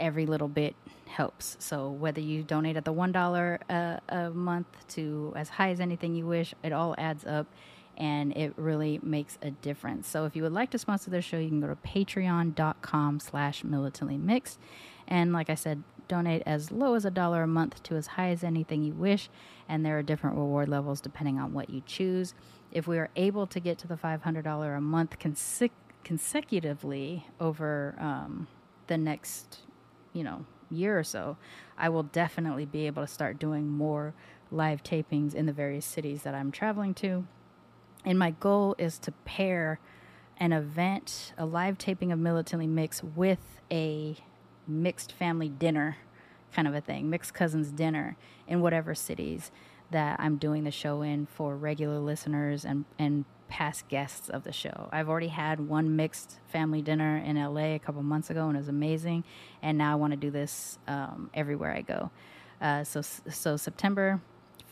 every 0.00 0.26
little 0.26 0.48
bit 0.48 0.74
helps. 1.06 1.56
So 1.60 1.90
whether 1.90 2.20
you 2.20 2.42
donate 2.42 2.76
at 2.76 2.84
the 2.84 2.92
one 2.92 3.12
dollar 3.12 3.60
a, 3.68 4.00
a 4.08 4.30
month 4.30 4.66
to 4.88 5.32
as 5.36 5.48
high 5.48 5.70
as 5.70 5.80
anything 5.80 6.14
you 6.14 6.26
wish, 6.26 6.54
it 6.62 6.72
all 6.72 6.94
adds 6.98 7.24
up, 7.26 7.46
and 7.96 8.36
it 8.36 8.54
really 8.56 8.98
makes 9.02 9.38
a 9.42 9.50
difference. 9.50 10.08
So 10.08 10.24
if 10.24 10.34
you 10.34 10.42
would 10.42 10.52
like 10.52 10.70
to 10.70 10.78
sponsor 10.78 11.10
the 11.10 11.20
show, 11.20 11.38
you 11.38 11.48
can 11.48 11.60
go 11.60 11.68
to 11.68 11.76
Patreon.com/slash 11.76 13.64
Militantly 13.64 14.16
Mixed, 14.16 14.58
and 15.06 15.32
like 15.32 15.50
I 15.50 15.54
said, 15.54 15.82
donate 16.08 16.42
as 16.44 16.72
low 16.72 16.94
as 16.94 17.04
a 17.04 17.10
dollar 17.10 17.44
a 17.44 17.46
month 17.46 17.82
to 17.84 17.94
as 17.94 18.08
high 18.08 18.30
as 18.30 18.42
anything 18.42 18.82
you 18.82 18.92
wish, 18.94 19.28
and 19.68 19.86
there 19.86 19.98
are 19.98 20.02
different 20.02 20.36
reward 20.36 20.68
levels 20.68 21.00
depending 21.00 21.38
on 21.38 21.52
what 21.52 21.70
you 21.70 21.82
choose. 21.86 22.34
If 22.72 22.86
we 22.86 22.98
are 22.98 23.10
able 23.16 23.46
to 23.48 23.60
get 23.60 23.78
to 23.78 23.88
the 23.88 23.96
$500 23.96 24.76
a 24.76 24.80
month 24.80 25.16
consecutively 26.04 27.26
over 27.40 27.96
um, 27.98 28.48
the 28.86 28.96
next 28.96 29.60
you 30.12 30.24
know 30.24 30.44
year 30.70 30.98
or 30.98 31.04
so, 31.04 31.36
I 31.76 31.88
will 31.88 32.04
definitely 32.04 32.64
be 32.64 32.86
able 32.86 33.02
to 33.02 33.12
start 33.12 33.38
doing 33.38 33.68
more 33.68 34.14
live 34.52 34.82
tapings 34.82 35.34
in 35.34 35.46
the 35.46 35.52
various 35.52 35.84
cities 35.84 36.22
that 36.22 36.34
I'm 36.34 36.52
traveling 36.52 36.94
to. 36.94 37.26
And 38.04 38.18
my 38.18 38.30
goal 38.30 38.74
is 38.78 38.98
to 39.00 39.12
pair 39.24 39.80
an 40.38 40.52
event, 40.52 41.34
a 41.36 41.44
live 41.44 41.76
taping 41.76 42.12
of 42.12 42.18
Militantly 42.18 42.66
Mixed, 42.66 43.04
with 43.04 43.60
a 43.70 44.16
mixed 44.66 45.12
family 45.12 45.48
dinner 45.48 45.98
kind 46.52 46.66
of 46.66 46.74
a 46.74 46.80
thing, 46.80 47.10
mixed 47.10 47.34
cousins 47.34 47.70
dinner 47.70 48.16
in 48.46 48.60
whatever 48.60 48.94
cities 48.94 49.50
that 49.90 50.18
I'm 50.20 50.36
doing 50.36 50.64
the 50.64 50.70
show 50.70 51.02
in 51.02 51.26
for 51.26 51.56
regular 51.56 51.98
listeners 51.98 52.64
and, 52.64 52.84
and 52.98 53.24
past 53.50 53.88
guests 53.88 54.30
of 54.30 54.44
the 54.44 54.52
show. 54.52 54.88
I've 54.92 55.08
already 55.08 55.28
had 55.28 55.60
one 55.60 55.96
mixed 55.96 56.38
family 56.48 56.80
dinner 56.80 57.18
in 57.18 57.36
LA 57.36 57.74
a 57.74 57.78
couple 57.78 58.02
months 58.02 58.30
ago, 58.30 58.46
and 58.46 58.56
it 58.56 58.60
was 58.60 58.68
amazing. 58.68 59.24
And 59.60 59.76
now 59.76 59.92
I 59.92 59.96
want 59.96 60.12
to 60.12 60.16
do 60.16 60.30
this 60.30 60.78
um, 60.88 61.28
everywhere 61.34 61.74
I 61.74 61.82
go. 61.82 62.10
Uh, 62.60 62.84
so, 62.84 63.02
so 63.02 63.56
September 63.56 64.20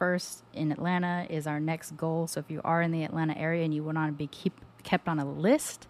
1st 0.01 0.43
in 0.55 0.73
Atlanta 0.73 1.27
is 1.29 1.47
our 1.47 1.61
next 1.61 1.97
goal. 1.97 2.27
So 2.27 2.41
if 2.41 2.51
you 2.51 2.61
are 2.65 2.81
in 2.81 2.93
the 2.93 3.03
Atlanta 3.03 3.37
area 3.37 3.65
and 3.65 3.75
you 3.75 3.83
want 3.83 3.99
to 3.99 4.13
be 4.13 4.29
keep 4.29 4.55
kept 4.85 5.09
on 5.09 5.19
a 5.19 5.31
list 5.31 5.89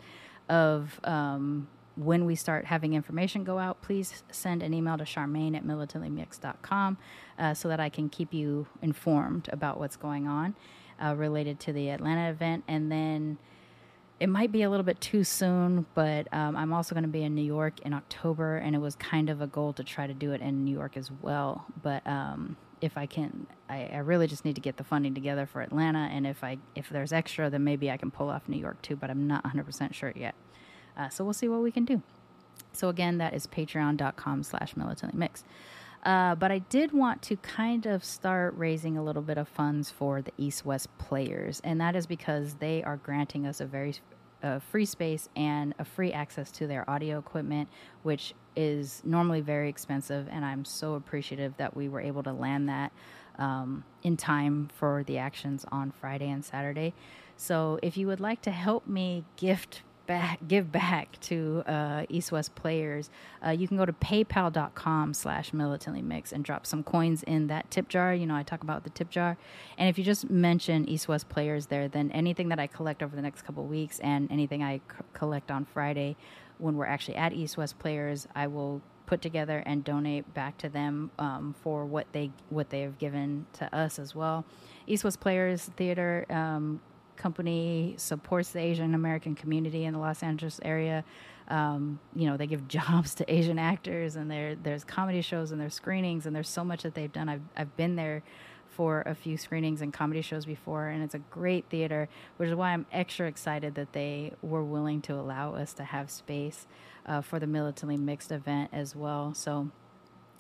of 0.49 0.99
um, 1.05 1.69
when 1.97 2.25
we 2.25 2.35
start 2.35 2.65
having 2.65 2.95
information 2.95 3.45
go 3.45 3.59
out, 3.59 3.83
please 3.83 4.23
send 4.31 4.63
an 4.63 4.73
email 4.73 4.97
to 4.97 5.05
Sharmane 5.05 5.57
at 5.57 5.65
militantlymix.com 5.65 6.97
uh, 7.39 7.55
so 7.55 7.69
that 7.69 7.81
I 7.81 7.89
can 7.89 8.09
keep 8.09 8.33
you 8.33 8.67
informed 8.81 9.51
about 9.53 9.79
what's 9.79 9.97
going 9.97 10.27
on 10.27 10.55
uh, 11.03 11.15
related 11.17 11.61
to 11.61 11.73
the 11.73 11.91
Atlanta 11.91 12.31
event. 12.31 12.65
And 12.69 12.91
then 12.91 13.39
it 14.21 14.29
might 14.29 14.51
be 14.51 14.63
a 14.63 14.71
little 14.71 14.85
bit 14.85 15.01
too 15.01 15.23
soon, 15.23 15.87
but 15.95 16.33
um, 16.33 16.57
I'm 16.57 16.73
also 16.73 16.95
going 16.95 17.05
to 17.05 17.09
be 17.09 17.23
in 17.23 17.35
New 17.35 17.45
York 17.45 17.81
in 17.81 17.93
October, 17.93 18.57
and 18.57 18.75
it 18.75 18.79
was 18.79 18.97
kind 18.97 19.31
of 19.31 19.41
a 19.41 19.47
goal 19.47 19.73
to 19.75 19.85
try 19.85 20.07
to 20.07 20.15
do 20.15 20.33
it 20.33 20.41
in 20.41 20.65
New 20.65 20.75
York 20.75 20.97
as 20.97 21.11
well. 21.23 21.65
But 21.83 22.05
um, 22.07 22.57
if 22.81 22.99
I 22.99 23.07
can, 23.07 23.47
I, 23.69 23.89
I, 23.93 23.99
really 23.99 24.27
just 24.27 24.45
need 24.45 24.57
to 24.57 24.61
get 24.61 24.77
the 24.77 24.83
funding 24.83 25.15
together 25.15 25.47
for 25.47 25.63
Atlanta, 25.63 26.09
and 26.11 26.27
if 26.27 26.43
I 26.43 26.59
if 26.75 26.89
there's 26.89 27.13
extra, 27.13 27.49
then 27.49 27.63
maybe 27.63 27.91
I 27.91 27.97
can 27.97 28.11
pull 28.11 28.29
off 28.29 28.49
New 28.49 28.59
York 28.59 28.83
too. 28.83 28.97
But 28.97 29.11
I'm 29.11 29.29
not 29.29 29.45
100% 29.45 29.95
sure 29.95 30.13
yet. 30.17 30.35
Uh, 30.97 31.09
so 31.09 31.23
we'll 31.23 31.33
see 31.33 31.49
what 31.49 31.63
we 31.63 31.71
can 31.71 31.85
do. 31.85 32.03
So 32.73 32.89
again, 32.89 33.19
that 33.19 33.35
is 33.35 33.47
Patreon.com/slash 33.47 34.77
Militantly 34.77 35.19
Mix. 35.19 35.45
Uh, 36.05 36.35
but 36.35 36.51
I 36.51 36.61
did 36.61 36.93
want 36.93 37.23
to 37.23 37.37
kind 37.37 37.87
of 37.87 38.05
start 38.05 38.55
raising 38.57 38.97
a 38.97 39.03
little 39.03 39.23
bit 39.23 39.37
of 39.37 39.49
funds 39.49 39.91
for 39.91 40.23
the 40.23 40.33
East 40.39 40.65
West 40.65 40.89
players, 40.99 41.61
and 41.65 41.81
that 41.81 41.97
is 41.97 42.07
because 42.07 42.55
they 42.55 42.83
are 42.85 42.97
granting 42.97 43.47
us 43.47 43.61
a 43.61 43.67
very 43.67 43.95
uh, 44.43 44.61
free 44.61 44.85
space 44.85 45.29
and 45.37 45.75
a 45.79 45.85
free 45.85 46.13
access 46.13 46.51
to 46.53 46.67
their 46.67 46.89
audio 46.89 47.19
equipment, 47.19 47.69
which 48.03 48.35
is 48.55 49.03
normally 49.05 49.41
very 49.41 49.69
expensive. 49.69 50.29
And 50.31 50.45
I'm 50.45 50.65
so 50.65 50.95
appreciative 50.95 51.57
that 51.57 51.77
we 51.77 51.89
were 51.89 52.01
able 52.01 52.23
to 52.23 52.33
land 52.33 52.69
that 52.69 52.93
um, 53.39 53.85
in 54.03 54.17
time 54.17 54.69
for 54.75 55.05
the 55.05 55.19
actions 55.19 55.65
on 55.71 55.91
Friday 55.91 56.31
and 56.31 56.45
Saturday. 56.45 56.95
So 57.37 57.79
if 57.83 57.97
you 57.97 58.07
would 58.07 58.21
like 58.21 58.43
to 58.43 58.51
help 58.51 58.87
me 58.87 59.25
gift 59.37 59.83
back, 60.09 60.41
give 60.49 60.73
back 60.73 61.21
to 61.21 61.63
uh, 61.67 62.07
East 62.09 62.33
West 62.33 62.57
players, 62.57 63.11
uh, 63.47 63.51
you 63.51 63.69
can 63.69 63.77
go 63.77 63.87
to 63.87 63.93
paypal.com 63.93 65.15
slash 65.15 65.53
militantly 65.53 66.03
mix 66.03 66.33
and 66.33 66.43
drop 66.43 66.67
some 66.67 66.83
coins 66.83 67.23
in 67.23 67.47
that 67.47 67.71
tip 67.71 67.89
jar. 67.89 68.13
You 68.13 68.27
know, 68.27 68.35
I 68.35 68.43
talk 68.43 68.65
about 68.65 68.83
the 68.83 68.91
tip 68.91 69.11
jar. 69.11 69.37
And 69.77 69.89
if 69.89 69.99
you 69.99 70.03
just 70.03 70.29
mention 70.29 70.89
East 70.89 71.07
West 71.07 71.29
players 71.29 71.67
there, 71.67 71.87
then 71.87 72.11
anything 72.11 72.49
that 72.49 72.59
I 72.59 72.67
collect 72.67 73.03
over 73.03 73.15
the 73.15 73.23
next 73.23 73.43
couple 73.43 73.65
weeks 73.67 74.01
and 74.01 74.33
anything 74.33 74.65
I 74.65 74.79
c- 74.79 74.83
collect 75.13 75.51
on 75.53 75.67
Friday 75.67 76.17
when 76.57 76.77
we're 76.77 76.87
actually 76.87 77.17
at 77.17 77.33
East 77.33 77.57
West 77.57 77.79
players, 77.79 78.27
I 78.35 78.49
will 78.49 78.83
put 79.07 79.23
together 79.23 79.63
and 79.65 79.85
donate 79.85 80.35
back 80.35 80.59
to 80.59 80.69
them 80.69 81.11
um, 81.19 81.55
for 81.63 81.87
what 81.87 82.07
they 82.13 82.31
what 82.51 82.71
they 82.71 82.81
have 82.81 82.99
given 82.99 83.47
to 83.55 83.75
us 83.75 83.99
as 83.99 84.15
well. 84.15 84.45
East 84.87 85.05
West 85.05 85.21
Players 85.21 85.71
Theater 85.77 86.27
um, 86.31 86.81
company 87.19 87.95
supports 87.99 88.51
the 88.51 88.61
Asian 88.61 88.95
American 88.95 89.35
community 89.35 89.85
in 89.85 89.93
the 89.93 89.99
Los 89.99 90.23
Angeles 90.23 90.61
area. 90.65 91.05
Um, 91.49 91.99
you 92.15 92.27
know, 92.27 92.37
they 92.37 92.47
give 92.47 92.67
jobs 92.79 93.15
to 93.17 93.33
Asian 93.33 93.59
actors, 93.59 94.17
and 94.17 94.31
there 94.31 94.55
there's 94.55 94.85
comedy 94.85 95.21
shows 95.21 95.53
and 95.53 95.61
there's 95.61 95.75
screenings, 95.75 96.27
and 96.27 96.35
there's 96.35 96.49
so 96.49 96.65
much 96.65 96.83
that 96.83 96.95
they've 96.95 97.13
done. 97.13 97.29
I've 97.29 97.43
I've 97.57 97.77
been 97.77 97.97
there 97.97 98.23
for 98.79 99.03
a 99.07 99.15
few 99.15 99.37
screenings 99.37 99.83
and 99.83 99.93
comedy 99.93 100.23
shows 100.23 100.47
before, 100.47 100.87
and 100.87 101.03
it's 101.03 101.15
a 101.15 101.19
great 101.19 101.65
theater, 101.69 102.09
which 102.37 102.49
is 102.49 102.55
why 102.55 102.71
I'm 102.71 102.87
extra 102.93 103.27
excited 103.27 103.75
that 103.75 103.93
they 103.93 104.33
were 104.41 104.63
willing 104.63 105.03
to 105.03 105.15
allow 105.15 105.57
us 105.57 105.73
to 105.75 105.85
have 105.85 106.13
space 106.13 106.65
uh, 107.05 107.21
for 107.21 107.41
the 107.41 107.47
militantly 107.49 107.97
mixed 107.97 108.31
event 108.31 108.71
as 108.73 108.95
well. 108.95 109.35
So, 109.35 109.69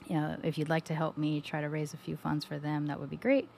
you 0.07 0.14
know, 0.14 0.37
if 0.45 0.57
you'd 0.57 0.69
like 0.69 0.85
to 0.85 0.95
help 0.95 1.19
me 1.19 1.41
try 1.41 1.61
to 1.61 1.69
raise 1.69 1.95
a 1.95 1.97
few 1.97 2.17
funds 2.17 2.45
for 2.45 2.59
them, 2.61 2.87
that 2.87 3.01
would 3.01 3.11
be 3.11 3.17
great. 3.17 3.49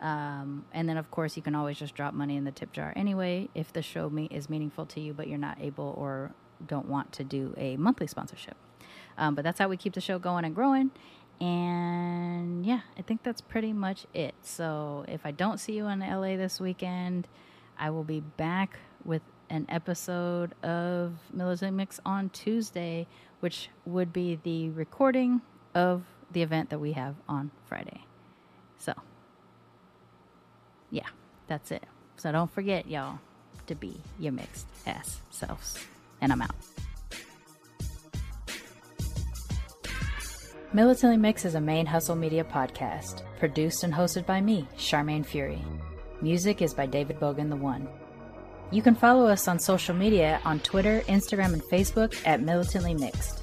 Um, 0.00 0.64
and 0.72 0.88
then, 0.88 0.96
of 0.96 1.10
course, 1.10 1.36
you 1.36 1.42
can 1.42 1.54
always 1.54 1.78
just 1.78 1.94
drop 1.94 2.14
money 2.14 2.36
in 2.36 2.44
the 2.44 2.50
tip 2.50 2.72
jar 2.72 2.92
anyway 2.96 3.48
if 3.54 3.72
the 3.72 3.82
show 3.82 4.10
me- 4.10 4.28
is 4.30 4.50
meaningful 4.50 4.86
to 4.86 5.00
you, 5.00 5.14
but 5.14 5.28
you're 5.28 5.38
not 5.38 5.58
able 5.60 5.94
or 5.96 6.32
don't 6.66 6.88
want 6.88 7.12
to 7.12 7.24
do 7.24 7.54
a 7.56 7.76
monthly 7.76 8.06
sponsorship. 8.06 8.56
Um, 9.16 9.34
but 9.34 9.44
that's 9.44 9.58
how 9.58 9.68
we 9.68 9.76
keep 9.76 9.94
the 9.94 10.00
show 10.00 10.18
going 10.18 10.44
and 10.44 10.54
growing. 10.54 10.90
And 11.40 12.64
yeah, 12.64 12.80
I 12.98 13.02
think 13.02 13.22
that's 13.22 13.40
pretty 13.40 13.72
much 13.72 14.06
it. 14.14 14.34
So 14.42 15.04
if 15.08 15.24
I 15.24 15.30
don't 15.30 15.58
see 15.58 15.72
you 15.72 15.86
in 15.86 16.00
LA 16.00 16.36
this 16.36 16.60
weekend, 16.60 17.28
I 17.78 17.90
will 17.90 18.04
be 18.04 18.20
back 18.20 18.78
with 19.04 19.22
an 19.50 19.66
episode 19.68 20.54
of 20.62 21.14
Militant 21.32 21.76
Mix 21.76 22.00
on 22.04 22.30
Tuesday, 22.30 23.06
which 23.40 23.68
would 23.84 24.12
be 24.12 24.38
the 24.42 24.70
recording 24.70 25.42
of 25.74 26.02
the 26.32 26.42
event 26.42 26.70
that 26.70 26.78
we 26.78 26.92
have 26.92 27.16
on 27.28 27.50
Friday. 27.66 28.04
Yeah, 30.94 31.08
that's 31.48 31.72
it. 31.72 31.82
So 32.16 32.30
don't 32.30 32.50
forget, 32.52 32.86
y'all, 32.86 33.18
to 33.66 33.74
be 33.74 34.00
your 34.20 34.30
mixed 34.30 34.66
ass 34.86 35.20
selves. 35.30 35.84
And 36.20 36.30
I'm 36.30 36.40
out. 36.40 36.54
Militantly 40.72 41.16
Mix 41.16 41.44
is 41.44 41.56
a 41.56 41.58
ManeHustle 41.58 42.16
Media 42.16 42.44
podcast, 42.44 43.22
produced 43.40 43.82
and 43.82 43.92
hosted 43.92 44.24
by 44.24 44.40
me, 44.40 44.68
Sharmane 44.76 45.26
Fury. 45.26 45.64
Music 46.22 46.62
is 46.62 46.72
by 46.72 46.86
David 46.86 47.18
Bogan 47.18 47.48
the 47.48 47.56
One. 47.56 47.88
You 48.70 48.80
can 48.80 48.94
follow 48.94 49.26
us 49.26 49.48
on 49.48 49.58
social 49.58 49.96
media 49.96 50.40
on 50.44 50.60
Twitter, 50.60 51.00
Instagram, 51.08 51.54
and 51.54 51.62
Facebook 51.64 52.14
at 52.24 52.40
Militantly 52.40 52.94
Mixed. 52.94 53.42